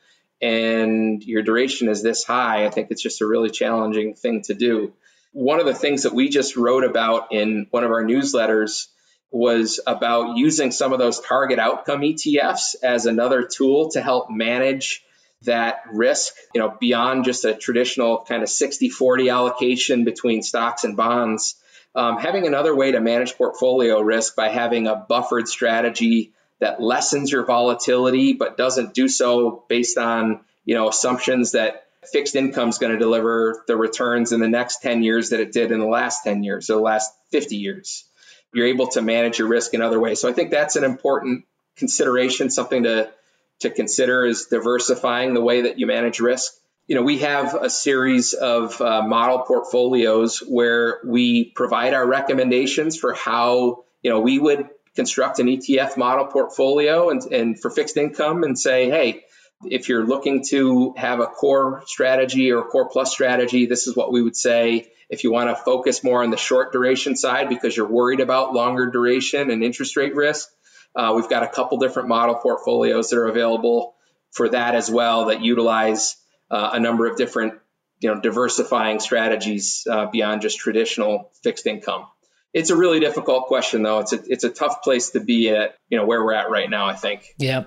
and 0.41 1.23
your 1.23 1.43
duration 1.43 1.87
is 1.89 2.01
this 2.01 2.23
high, 2.23 2.65
I 2.65 2.69
think 2.69 2.89
it's 2.89 3.01
just 3.01 3.21
a 3.21 3.27
really 3.27 3.51
challenging 3.51 4.15
thing 4.15 4.41
to 4.43 4.53
do. 4.53 4.93
One 5.33 5.59
of 5.59 5.65
the 5.65 5.75
things 5.75 6.03
that 6.03 6.13
we 6.13 6.29
just 6.29 6.57
wrote 6.57 6.83
about 6.83 7.31
in 7.31 7.67
one 7.69 7.83
of 7.83 7.91
our 7.91 8.03
newsletters 8.03 8.87
was 9.29 9.79
about 9.87 10.37
using 10.37 10.71
some 10.71 10.91
of 10.91 10.99
those 10.99 11.21
target 11.21 11.57
outcome 11.57 12.01
ETFs 12.01 12.75
as 12.83 13.05
another 13.05 13.43
tool 13.43 13.91
to 13.91 14.01
help 14.01 14.29
manage 14.29 15.05
that 15.43 15.83
risk, 15.91 16.33
you 16.53 16.61
know, 16.61 16.75
beyond 16.79 17.25
just 17.25 17.45
a 17.45 17.55
traditional 17.55 18.23
kind 18.27 18.43
of 18.43 18.49
60 18.49 18.89
40 18.89 19.29
allocation 19.29 20.03
between 20.03 20.43
stocks 20.43 20.83
and 20.83 20.95
bonds. 20.95 21.55
Um, 21.93 22.17
having 22.17 22.47
another 22.47 22.75
way 22.75 22.91
to 22.93 23.01
manage 23.01 23.35
portfolio 23.35 23.99
risk 23.99 24.35
by 24.35 24.49
having 24.49 24.87
a 24.87 24.95
buffered 24.95 25.47
strategy 25.47 26.31
that 26.59 26.81
lessens 26.81 27.31
your 27.31 27.43
volatility, 27.43 28.33
but 28.33 28.55
doesn't 28.55 28.93
do 28.93 29.07
so 29.07 29.65
based 29.67 29.97
on, 29.97 30.41
you 30.63 30.75
know, 30.75 30.87
assumptions 30.87 31.51
that 31.51 31.87
fixed 32.11 32.35
income 32.35 32.69
is 32.69 32.77
going 32.77 32.93
to 32.93 32.99
deliver 32.99 33.63
the 33.67 33.75
returns 33.75 34.31
in 34.31 34.39
the 34.39 34.47
next 34.47 34.81
10 34.81 35.03
years 35.03 35.31
that 35.31 35.39
it 35.39 35.51
did 35.51 35.71
in 35.71 35.79
the 35.79 35.87
last 35.87 36.23
10 36.23 36.43
years, 36.43 36.69
or 36.69 36.75
the 36.75 36.81
last 36.81 37.11
50 37.31 37.57
years. 37.57 38.05
You're 38.53 38.67
able 38.67 38.87
to 38.89 39.01
manage 39.01 39.39
your 39.39 39.47
risk 39.47 39.73
in 39.73 39.81
other 39.81 39.99
ways. 39.99 40.21
So 40.21 40.29
I 40.29 40.33
think 40.33 40.51
that's 40.51 40.75
an 40.75 40.83
important 40.83 41.45
consideration, 41.75 42.49
something 42.49 42.83
to 42.83 43.11
to 43.61 43.69
consider 43.69 44.25
is 44.25 44.45
diversifying 44.45 45.33
the 45.33 45.41
way 45.41 45.61
that 45.61 45.79
you 45.79 45.87
manage 45.87 46.19
risk. 46.19 46.53
You 46.87 46.95
know, 46.95 47.03
we 47.03 47.19
have 47.19 47.53
a 47.55 47.69
series 47.69 48.33
of 48.33 48.79
uh, 48.81 49.01
model 49.03 49.39
portfolios 49.39 50.39
where 50.39 50.99
we 51.05 51.51
provide 51.55 51.93
our 51.93 52.05
recommendations 52.05 52.97
for 52.97 53.13
how, 53.13 53.85
you 54.01 54.11
know, 54.11 54.19
we 54.19 54.39
would 54.39 54.67
construct 54.95 55.39
an 55.39 55.47
ETF 55.47 55.95
model 55.95 56.25
portfolio 56.25 57.09
and, 57.09 57.21
and 57.31 57.59
for 57.59 57.69
fixed 57.69 57.97
income 57.97 58.43
and 58.43 58.59
say, 58.59 58.89
hey, 58.89 59.23
if 59.63 59.89
you're 59.89 60.05
looking 60.05 60.43
to 60.49 60.93
have 60.97 61.19
a 61.19 61.27
core 61.27 61.83
strategy 61.85 62.51
or 62.51 62.63
core 62.63 62.89
plus 62.89 63.11
strategy, 63.11 63.67
this 63.67 63.87
is 63.87 63.95
what 63.95 64.11
we 64.11 64.21
would 64.21 64.35
say. 64.35 64.91
If 65.09 65.23
you 65.23 65.31
want 65.31 65.49
to 65.49 65.55
focus 65.55 66.03
more 66.03 66.23
on 66.23 66.31
the 66.31 66.37
short 66.37 66.71
duration 66.71 67.15
side 67.15 67.49
because 67.49 67.75
you're 67.75 67.87
worried 67.87 68.21
about 68.21 68.53
longer 68.53 68.89
duration 68.89 69.51
and 69.51 69.63
interest 69.63 69.97
rate 69.97 70.15
risk, 70.15 70.49
uh, 70.95 71.13
we've 71.15 71.29
got 71.29 71.43
a 71.43 71.47
couple 71.47 71.77
different 71.77 72.09
model 72.09 72.35
portfolios 72.35 73.09
that 73.09 73.17
are 73.17 73.27
available 73.27 73.95
for 74.31 74.49
that 74.49 74.75
as 74.75 74.89
well 74.89 75.25
that 75.25 75.41
utilize 75.41 76.17
uh, 76.49 76.71
a 76.73 76.79
number 76.79 77.05
of 77.05 77.17
different, 77.17 77.53
you 77.99 78.13
know, 78.13 78.19
diversifying 78.19 78.99
strategies 78.99 79.85
uh, 79.89 80.07
beyond 80.07 80.41
just 80.41 80.59
traditional 80.59 81.31
fixed 81.43 81.67
income. 81.67 82.05
It's 82.53 82.69
a 82.69 82.75
really 82.75 82.99
difficult 82.99 83.45
question, 83.45 83.81
though. 83.81 83.99
It's 83.99 84.11
a 84.11 84.19
it's 84.25 84.43
a 84.43 84.49
tough 84.49 84.81
place 84.81 85.11
to 85.11 85.21
be 85.21 85.49
at, 85.49 85.77
you 85.87 85.97
know, 85.97 86.05
where 86.05 86.21
we're 86.21 86.33
at 86.33 86.49
right 86.49 86.69
now. 86.69 86.85
I 86.85 86.95
think. 86.95 87.33
Yeah. 87.37 87.63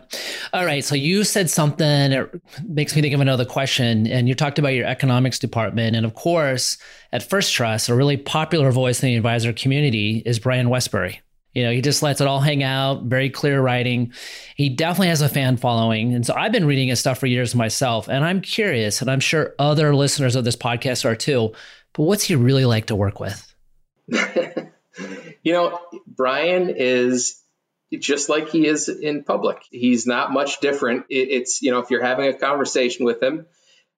All 0.52 0.66
right. 0.66 0.84
So 0.84 0.94
you 0.94 1.24
said 1.24 1.48
something 1.48 2.10
that 2.10 2.30
makes 2.68 2.94
me 2.94 3.00
think 3.00 3.14
of 3.14 3.20
another 3.22 3.46
question, 3.46 4.06
and 4.06 4.28
you 4.28 4.34
talked 4.34 4.58
about 4.58 4.74
your 4.74 4.87
economics 4.87 5.38
department, 5.38 5.96
and 5.96 6.04
of 6.04 6.12
course, 6.12 6.76
at 7.12 7.22
First 7.22 7.54
Trust, 7.54 7.88
a 7.88 7.94
really 7.94 8.18
popular 8.18 8.70
voice 8.70 9.02
in 9.02 9.08
the 9.08 9.16
advisor 9.16 9.54
community 9.54 10.22
is 10.26 10.38
Brian 10.38 10.68
Wesbury. 10.68 11.20
You 11.54 11.64
know, 11.64 11.72
he 11.72 11.80
just 11.80 12.02
lets 12.02 12.20
it 12.20 12.26
all 12.26 12.40
hang 12.40 12.62
out, 12.62 13.04
very 13.04 13.30
clear 13.30 13.60
writing. 13.60 14.12
He 14.56 14.68
definitely 14.68 15.08
has 15.08 15.22
a 15.22 15.28
fan 15.28 15.56
following. 15.56 16.12
And 16.12 16.26
so 16.26 16.34
I've 16.34 16.52
been 16.52 16.66
reading 16.66 16.88
his 16.88 17.00
stuff 17.00 17.18
for 17.18 17.26
years 17.26 17.54
myself. 17.54 18.08
And 18.08 18.24
I'm 18.24 18.40
curious, 18.40 19.00
and 19.00 19.10
I'm 19.10 19.20
sure 19.20 19.54
other 19.58 19.94
listeners 19.94 20.34
of 20.34 20.44
this 20.44 20.56
podcast 20.56 21.04
are 21.04 21.14
too, 21.14 21.52
but 21.92 22.02
what's 22.02 22.24
he 22.24 22.34
really 22.34 22.64
like 22.64 22.86
to 22.86 22.96
work 22.96 23.20
with? 23.20 23.54
you 24.08 25.52
know, 25.52 25.78
Brian 26.06 26.70
is 26.76 27.40
just 27.96 28.28
like 28.28 28.50
he 28.50 28.66
is 28.66 28.88
in 28.88 29.22
public. 29.24 29.62
He's 29.70 30.06
not 30.06 30.32
much 30.32 30.60
different. 30.60 31.06
It's, 31.08 31.62
you 31.62 31.70
know, 31.70 31.78
if 31.78 31.90
you're 31.90 32.02
having 32.02 32.26
a 32.26 32.34
conversation 32.34 33.04
with 33.04 33.22
him, 33.22 33.46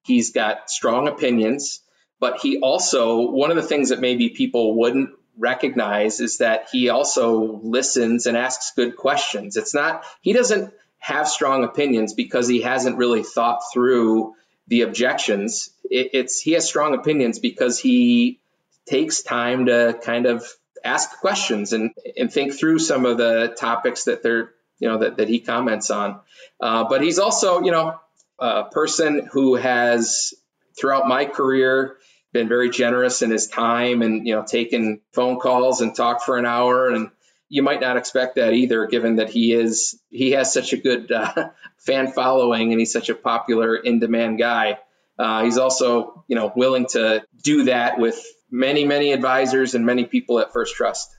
he's 0.04 0.32
got 0.32 0.70
strong 0.70 1.08
opinions, 1.08 1.80
but 2.20 2.40
he 2.40 2.58
also, 2.58 3.30
one 3.30 3.50
of 3.50 3.56
the 3.56 3.62
things 3.62 3.88
that 3.88 4.00
maybe 4.00 4.30
people 4.30 4.78
wouldn't 4.78 5.10
recognize 5.38 6.20
is 6.20 6.38
that 6.38 6.68
he 6.72 6.88
also 6.88 7.60
listens 7.62 8.26
and 8.26 8.36
asks 8.36 8.72
good 8.74 8.96
questions. 8.96 9.56
It's 9.56 9.74
not, 9.74 10.04
he 10.20 10.32
doesn't 10.32 10.72
have 10.98 11.28
strong 11.28 11.64
opinions 11.64 12.14
because 12.14 12.48
he 12.48 12.62
hasn't 12.62 12.96
really 12.96 13.22
thought 13.22 13.60
through 13.72 14.34
the 14.68 14.82
objections. 14.82 15.70
It, 15.84 16.10
it's, 16.12 16.40
he 16.40 16.52
has 16.52 16.66
strong 16.66 16.94
opinions 16.94 17.38
because 17.38 17.78
he 17.78 18.40
takes 18.86 19.22
time 19.22 19.66
to 19.66 19.98
kind 20.02 20.26
of 20.26 20.46
ask 20.84 21.18
questions 21.20 21.72
and, 21.72 21.90
and 22.16 22.32
think 22.32 22.54
through 22.54 22.78
some 22.78 23.04
of 23.04 23.18
the 23.18 23.54
topics 23.58 24.04
that 24.04 24.22
they're, 24.22 24.52
you 24.78 24.88
know, 24.88 24.98
that, 24.98 25.16
that 25.18 25.28
he 25.28 25.40
comments 25.40 25.90
on. 25.90 26.20
Uh, 26.60 26.84
but 26.84 27.02
he's 27.02 27.18
also, 27.18 27.62
you 27.62 27.72
know, 27.72 27.98
a 28.38 28.64
person 28.64 29.28
who 29.32 29.54
has 29.54 30.34
throughout 30.78 31.08
my 31.08 31.24
career 31.24 31.96
been 32.32 32.48
very 32.48 32.70
generous 32.70 33.22
in 33.22 33.30
his 33.30 33.46
time 33.46 34.02
and 34.02 34.26
you 34.26 34.34
know 34.34 34.44
taken 34.44 35.00
phone 35.12 35.38
calls 35.38 35.80
and 35.80 35.94
talked 35.94 36.22
for 36.22 36.36
an 36.36 36.46
hour. 36.46 36.88
And 36.88 37.10
you 37.48 37.62
might 37.62 37.80
not 37.80 37.96
expect 37.96 38.36
that 38.36 38.52
either 38.52 38.86
given 38.86 39.16
that 39.16 39.30
he 39.30 39.52
is 39.52 39.98
he 40.10 40.32
has 40.32 40.52
such 40.52 40.72
a 40.72 40.76
good 40.76 41.10
uh, 41.10 41.50
fan 41.78 42.12
following 42.12 42.72
and 42.72 42.80
he's 42.80 42.92
such 42.92 43.08
a 43.08 43.14
popular 43.14 43.76
in 43.76 44.00
demand 44.00 44.38
guy. 44.38 44.78
Uh, 45.18 45.44
he's 45.44 45.58
also 45.58 46.24
you 46.28 46.36
know 46.36 46.52
willing 46.54 46.86
to 46.86 47.24
do 47.42 47.64
that 47.64 47.98
with 47.98 48.22
many 48.50 48.84
many 48.84 49.12
advisors 49.12 49.74
and 49.74 49.86
many 49.86 50.04
people 50.04 50.38
at 50.38 50.52
first 50.52 50.74
trust. 50.74 51.10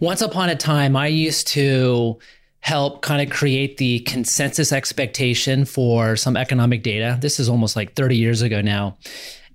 Once 0.00 0.20
upon 0.20 0.48
a 0.48 0.56
time 0.56 0.96
i 0.96 1.06
used 1.06 1.46
to 1.46 2.18
help 2.58 3.02
kind 3.02 3.22
of 3.22 3.34
create 3.34 3.78
the 3.78 4.00
consensus 4.00 4.72
expectation 4.72 5.64
for 5.64 6.14
some 6.14 6.36
economic 6.36 6.82
data. 6.82 7.16
This 7.20 7.40
is 7.40 7.48
almost 7.48 7.74
like 7.74 7.94
30 7.94 8.16
years 8.16 8.42
ago 8.42 8.60
now 8.60 8.98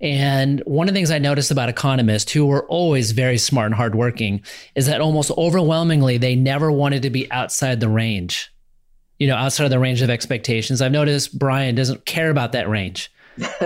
and 0.00 0.62
one 0.66 0.88
of 0.88 0.94
the 0.94 0.98
things 0.98 1.10
I 1.10 1.18
noticed 1.18 1.50
about 1.50 1.68
economists 1.68 2.32
who 2.32 2.46
were 2.46 2.66
always 2.66 3.12
very 3.12 3.38
smart 3.38 3.66
and 3.66 3.74
hardworking 3.74 4.42
is 4.74 4.86
that 4.86 5.00
almost 5.00 5.30
overwhelmingly 5.38 6.18
they 6.18 6.34
never 6.34 6.70
wanted 6.70 7.02
to 7.02 7.10
be 7.10 7.30
outside 7.32 7.80
the 7.80 7.88
range, 7.88 8.52
you 9.18 9.26
know, 9.26 9.36
outside 9.36 9.64
of 9.64 9.70
the 9.70 9.78
range 9.78 10.02
of 10.02 10.10
expectations. 10.10 10.82
I've 10.82 10.92
noticed 10.92 11.38
Brian 11.38 11.74
doesn't 11.74 12.04
care 12.04 12.30
about 12.30 12.52
that 12.52 12.68
range. 12.68 13.10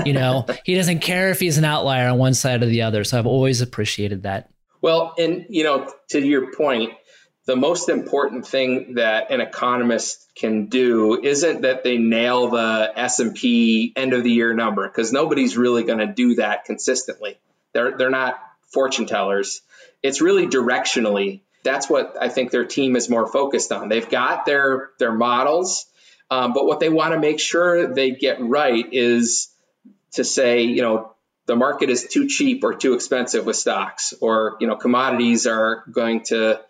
You 0.05 0.12
know, 0.12 0.47
he 0.64 0.75
doesn't 0.77 1.01
care 1.01 1.31
if 1.31 1.40
he's 1.40 1.59
an 1.59 1.64
outlier 1.64 2.09
on 2.09 2.19
one 2.19 2.35
side 2.35 2.62
or 2.62 2.66
the 2.66 2.83
other. 2.83 3.03
So 3.03 3.19
I've 3.19 3.27
always 3.27 3.61
appreciated 3.61 4.23
that. 4.23 4.51
Well, 4.83 5.14
and 5.19 5.45
you 5.49 5.64
know, 5.64 5.93
to 6.11 6.21
your 6.21 6.53
point, 6.53 6.93
the 7.51 7.57
most 7.57 7.89
important 7.89 8.47
thing 8.47 8.95
that 8.95 9.33
an 9.33 9.41
economist 9.41 10.25
can 10.37 10.67
do 10.67 11.21
isn't 11.21 11.63
that 11.63 11.83
they 11.83 11.99
nail 11.99 12.51
the 12.51 12.93
S&P 12.95 13.93
end 13.97 14.13
of 14.13 14.23
the 14.23 14.31
year 14.31 14.55
number 14.55 14.87
because 14.87 15.13
nobody's 15.13 15.57
really 15.57 15.83
going 15.83 15.99
to 15.99 16.07
do 16.07 16.37
that 16.37 16.65
consistently. 16.65 17.41
They're 17.73 17.99
they're 17.99 18.09
not 18.09 18.41
fortune 18.73 19.07
tellers. 19.07 19.63
It's 20.01 20.21
really 20.21 20.47
directionally. 20.47 21.41
That's 21.65 21.91
what 21.91 22.17
I 22.21 22.29
think 22.29 22.53
their 22.53 22.67
team 22.67 22.95
is 22.95 23.11
more 23.11 23.27
focused 23.27 23.73
on. 23.73 23.89
They've 23.89 24.09
got 24.09 24.47
their 24.47 24.91
their 25.01 25.13
models, 25.13 25.87
um, 26.31 26.53
but 26.53 26.67
what 26.67 26.79
they 26.79 26.89
want 26.89 27.15
to 27.15 27.19
make 27.19 27.41
sure 27.41 27.93
they 27.93 28.13
get 28.13 28.41
right 28.41 28.87
is 28.93 29.49
to 30.13 30.23
say, 30.23 30.63
you 30.63 30.83
know, 30.83 31.17
the 31.47 31.57
market 31.57 31.91
is 31.91 32.07
too 32.07 32.29
cheap 32.29 32.63
or 32.63 32.75
too 32.75 32.95
expensive 32.95 33.45
with 33.45 33.57
stocks, 33.57 34.15
or 34.21 34.57
you 34.61 34.69
know, 34.69 34.77
commodities 34.77 35.49
are 35.49 35.83
going 35.91 36.23
to 36.27 36.61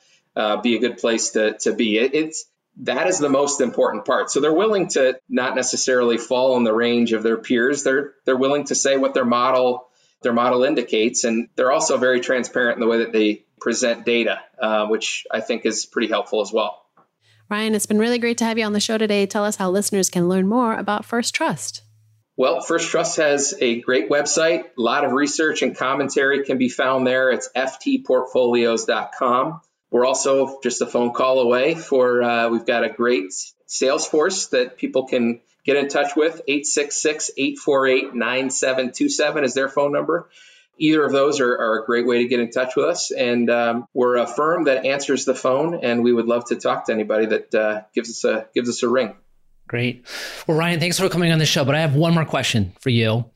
uh, 0.40 0.60
be 0.60 0.76
a 0.76 0.80
good 0.80 0.98
place 0.98 1.30
to, 1.30 1.56
to 1.58 1.74
be. 1.74 1.98
It, 1.98 2.14
it's 2.14 2.46
that 2.78 3.08
is 3.08 3.18
the 3.18 3.28
most 3.28 3.60
important 3.60 4.06
part. 4.06 4.30
So 4.30 4.40
they're 4.40 4.52
willing 4.52 4.88
to 4.88 5.18
not 5.28 5.54
necessarily 5.54 6.18
fall 6.18 6.56
in 6.56 6.64
the 6.64 6.72
range 6.72 7.12
of 7.12 7.22
their 7.22 7.36
peers. 7.36 7.82
They're 7.82 8.14
they're 8.24 8.36
willing 8.36 8.64
to 8.64 8.74
say 8.74 8.96
what 8.96 9.14
their 9.14 9.24
model 9.24 9.88
their 10.22 10.32
model 10.32 10.64
indicates, 10.64 11.24
and 11.24 11.48
they're 11.56 11.72
also 11.72 11.98
very 11.98 12.20
transparent 12.20 12.76
in 12.76 12.80
the 12.80 12.86
way 12.86 12.98
that 12.98 13.12
they 13.12 13.44
present 13.60 14.06
data, 14.06 14.40
uh, 14.60 14.86
which 14.86 15.26
I 15.30 15.40
think 15.40 15.66
is 15.66 15.86
pretty 15.86 16.08
helpful 16.08 16.40
as 16.40 16.52
well. 16.52 16.84
Ryan, 17.48 17.74
it's 17.74 17.86
been 17.86 17.98
really 17.98 18.18
great 18.18 18.38
to 18.38 18.44
have 18.44 18.58
you 18.58 18.64
on 18.64 18.72
the 18.72 18.80
show 18.80 18.96
today. 18.96 19.26
Tell 19.26 19.44
us 19.44 19.56
how 19.56 19.70
listeners 19.70 20.08
can 20.08 20.28
learn 20.28 20.46
more 20.46 20.74
about 20.74 21.04
First 21.04 21.34
Trust. 21.34 21.82
Well, 22.36 22.60
First 22.60 22.90
Trust 22.90 23.16
has 23.16 23.54
a 23.60 23.80
great 23.80 24.08
website. 24.08 24.64
A 24.64 24.80
lot 24.80 25.04
of 25.04 25.12
research 25.12 25.62
and 25.62 25.76
commentary 25.76 26.44
can 26.44 26.58
be 26.58 26.68
found 26.68 27.06
there. 27.06 27.30
It's 27.30 27.48
ftportfolios.com. 27.54 29.60
We're 29.90 30.06
also 30.06 30.60
just 30.62 30.80
a 30.82 30.86
phone 30.86 31.12
call 31.12 31.40
away 31.40 31.74
for, 31.74 32.22
uh, 32.22 32.48
we've 32.48 32.66
got 32.66 32.84
a 32.84 32.88
great 32.88 33.32
sales 33.66 34.06
force 34.06 34.46
that 34.48 34.76
people 34.76 35.06
can 35.06 35.40
get 35.64 35.76
in 35.76 35.88
touch 35.88 36.16
with. 36.16 36.40
866 36.46 37.30
848 37.36 38.14
9727 38.14 39.44
is 39.44 39.54
their 39.54 39.68
phone 39.68 39.92
number. 39.92 40.28
either 40.78 41.04
of 41.04 41.12
those 41.12 41.40
are, 41.40 41.52
are, 41.52 41.82
a 41.82 41.84
great 41.84 42.06
way 42.06 42.22
to 42.22 42.28
get 42.28 42.40
in 42.40 42.50
touch 42.50 42.74
with 42.74 42.86
us. 42.86 43.10
And 43.10 43.50
um, 43.50 43.86
we're 43.92 44.16
a 44.16 44.26
firm 44.26 44.64
that 44.64 44.86
answers 44.86 45.26
the 45.26 45.34
phone, 45.34 45.80
and 45.82 46.02
we 46.02 46.12
would 46.12 46.26
love 46.26 46.46
to 46.46 46.56
talk 46.56 46.86
to 46.86 46.92
anybody 46.92 47.26
that 47.26 47.54
uh, 47.54 47.82
gives 47.94 48.08
us 48.08 48.24
a 48.24 48.46
gives 48.54 48.68
us 48.68 48.82
a 48.82 48.88
ring. 48.88 49.14
Great. 49.68 50.04
Well, 50.48 50.56
Ryan, 50.56 50.80
thanks 50.80 50.98
for 50.98 51.08
coming 51.08 51.30
on 51.30 51.38
the 51.38 51.46
show. 51.46 51.64
But 51.64 51.74
I 51.76 51.80
have 51.80 51.94
one 51.94 52.14
more 52.14 52.24
question 52.24 52.72
for 52.80 52.88
you. 52.88 53.26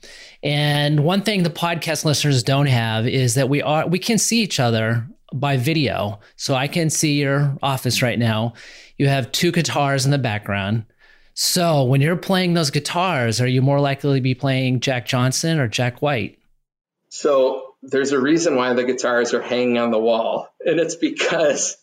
And 0.42 1.04
one 1.04 1.22
thing 1.22 1.42
the 1.42 1.50
podcast 1.50 2.04
listeners 2.04 2.42
don't 2.42 2.66
have 2.66 3.06
is 3.06 3.34
that 3.34 3.48
we 3.48 3.62
are 3.62 3.86
we 3.86 3.98
can 3.98 4.18
see 4.18 4.40
each 4.40 4.58
other 4.58 5.06
by 5.34 5.56
video. 5.56 6.20
So 6.36 6.54
I 6.54 6.68
can 6.68 6.88
see 6.88 7.20
your 7.20 7.58
office 7.62 8.00
right 8.00 8.18
now. 8.18 8.54
You 8.96 9.08
have 9.08 9.32
two 9.32 9.52
guitars 9.52 10.04
in 10.04 10.12
the 10.12 10.18
background. 10.18 10.86
So 11.34 11.84
when 11.84 12.00
you're 12.00 12.16
playing 12.16 12.54
those 12.54 12.70
guitars, 12.70 13.40
are 13.40 13.46
you 13.46 13.60
more 13.60 13.80
likely 13.80 14.18
to 14.18 14.22
be 14.22 14.34
playing 14.34 14.80
Jack 14.80 15.06
Johnson 15.06 15.58
or 15.58 15.66
Jack 15.66 16.00
White? 16.00 16.38
So 17.08 17.74
there's 17.82 18.12
a 18.12 18.20
reason 18.20 18.54
why 18.54 18.72
the 18.72 18.84
guitars 18.84 19.34
are 19.34 19.42
hanging 19.42 19.78
on 19.78 19.90
the 19.90 19.98
wall, 19.98 20.48
and 20.64 20.78
it's 20.78 20.94
because 20.94 21.76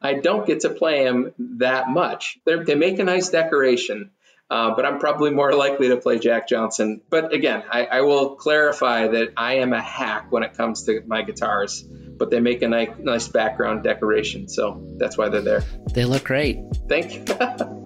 I 0.00 0.14
don't 0.14 0.46
get 0.46 0.60
to 0.60 0.70
play 0.70 1.04
them 1.04 1.32
that 1.38 1.88
much. 1.88 2.38
They're, 2.44 2.64
they 2.64 2.74
make 2.74 2.98
a 2.98 3.04
nice 3.04 3.28
decoration, 3.28 4.10
uh, 4.50 4.74
but 4.74 4.84
I'm 4.84 4.98
probably 4.98 5.30
more 5.30 5.52
likely 5.52 5.88
to 5.88 5.96
play 5.96 6.18
Jack 6.18 6.48
Johnson. 6.48 7.00
But 7.10 7.32
again, 7.32 7.64
I, 7.70 7.86
I, 7.86 8.00
will 8.02 8.36
clarify 8.36 9.08
that 9.08 9.32
I 9.36 9.56
am 9.56 9.72
a 9.72 9.80
hack 9.80 10.30
when 10.30 10.42
it 10.42 10.54
comes 10.54 10.84
to 10.84 11.02
my 11.06 11.22
guitars, 11.22 11.84
but 12.18 12.30
they 12.30 12.40
make 12.40 12.62
a 12.62 12.68
nice, 12.68 12.90
nice 12.98 13.28
background 13.28 13.82
decoration. 13.82 14.48
So 14.48 14.82
that's 14.96 15.18
why 15.18 15.28
they're 15.28 15.40
there. 15.40 15.64
They 15.92 16.04
look 16.04 16.24
great. 16.24 16.60
Thank 16.88 17.14
you. 17.14 17.24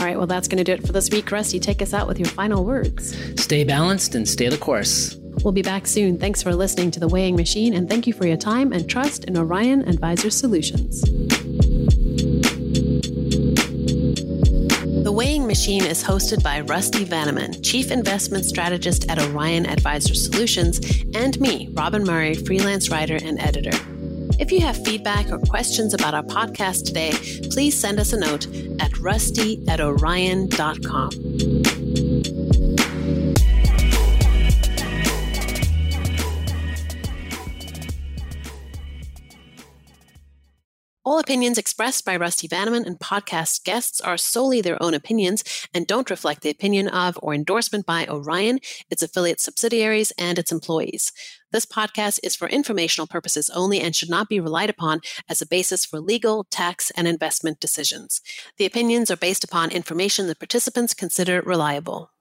All 0.00 0.06
right, 0.06 0.16
well, 0.16 0.26
that's 0.26 0.48
going 0.48 0.58
to 0.58 0.64
do 0.64 0.72
it 0.72 0.86
for 0.86 0.92
this 0.92 1.10
week. 1.10 1.30
Rusty, 1.30 1.60
take 1.60 1.82
us 1.82 1.92
out 1.92 2.08
with 2.08 2.18
your 2.18 2.28
final 2.28 2.64
words. 2.64 3.14
Stay 3.38 3.64
balanced 3.64 4.14
and 4.14 4.26
stay 4.26 4.48
the 4.48 4.56
course. 4.56 5.16
We'll 5.44 5.52
be 5.52 5.60
back 5.60 5.86
soon. 5.86 6.18
Thanks 6.18 6.42
for 6.42 6.54
listening 6.54 6.90
to 6.92 7.00
The 7.00 7.08
Weighing 7.08 7.36
Machine, 7.36 7.74
and 7.74 7.86
thank 7.86 8.06
you 8.06 8.14
for 8.14 8.26
your 8.26 8.38
time 8.38 8.72
and 8.72 8.88
trust 8.88 9.24
in 9.24 9.36
Orion 9.36 9.86
Advisor 9.86 10.30
Solutions. 10.30 11.04
Machine 15.50 15.84
is 15.84 16.00
hosted 16.00 16.44
by 16.44 16.60
Rusty 16.60 17.04
Vanneman, 17.04 17.60
Chief 17.64 17.90
Investment 17.90 18.44
Strategist 18.44 19.10
at 19.10 19.18
Orion 19.18 19.66
Advisor 19.66 20.14
Solutions, 20.14 20.78
and 21.12 21.40
me, 21.40 21.68
Robyn 21.72 22.04
Murray, 22.06 22.34
freelance 22.34 22.88
writer 22.88 23.18
and 23.20 23.40
editor. 23.40 23.76
If 24.38 24.52
you 24.52 24.60
have 24.60 24.84
feedback 24.84 25.28
or 25.28 25.40
questions 25.40 25.92
about 25.92 26.14
our 26.14 26.22
podcast 26.22 26.84
today, 26.84 27.10
please 27.50 27.76
send 27.76 27.98
us 27.98 28.12
a 28.12 28.20
note 28.20 28.46
at 28.78 28.96
rusty 29.00 29.60
at 29.66 29.80
orion.com. 29.80 31.10
All 41.10 41.18
opinions 41.18 41.58
expressed 41.58 42.04
by 42.04 42.14
Rusty 42.14 42.46
Vanneman 42.46 42.86
and 42.86 42.96
podcast 42.96 43.64
guests 43.64 44.00
are 44.00 44.16
solely 44.16 44.60
their 44.60 44.80
own 44.80 44.94
opinions 44.94 45.42
and 45.74 45.84
don't 45.84 46.08
reflect 46.08 46.42
the 46.42 46.50
opinion 46.50 46.86
of 46.86 47.18
or 47.20 47.34
endorsement 47.34 47.84
by 47.84 48.06
Orion, 48.06 48.60
its 48.90 49.02
affiliate 49.02 49.40
subsidiaries, 49.40 50.12
and 50.12 50.38
its 50.38 50.52
employees. 50.52 51.12
This 51.50 51.66
podcast 51.66 52.20
is 52.22 52.36
for 52.36 52.46
informational 52.48 53.08
purposes 53.08 53.50
only 53.50 53.80
and 53.80 53.96
should 53.96 54.08
not 54.08 54.28
be 54.28 54.38
relied 54.38 54.70
upon 54.70 55.00
as 55.28 55.42
a 55.42 55.48
basis 55.48 55.84
for 55.84 55.98
legal, 55.98 56.44
tax, 56.44 56.92
and 56.92 57.08
investment 57.08 57.58
decisions. 57.58 58.20
The 58.56 58.66
opinions 58.66 59.10
are 59.10 59.16
based 59.16 59.42
upon 59.42 59.72
information 59.72 60.28
the 60.28 60.36
participants 60.36 60.94
consider 60.94 61.42
reliable. 61.42 62.12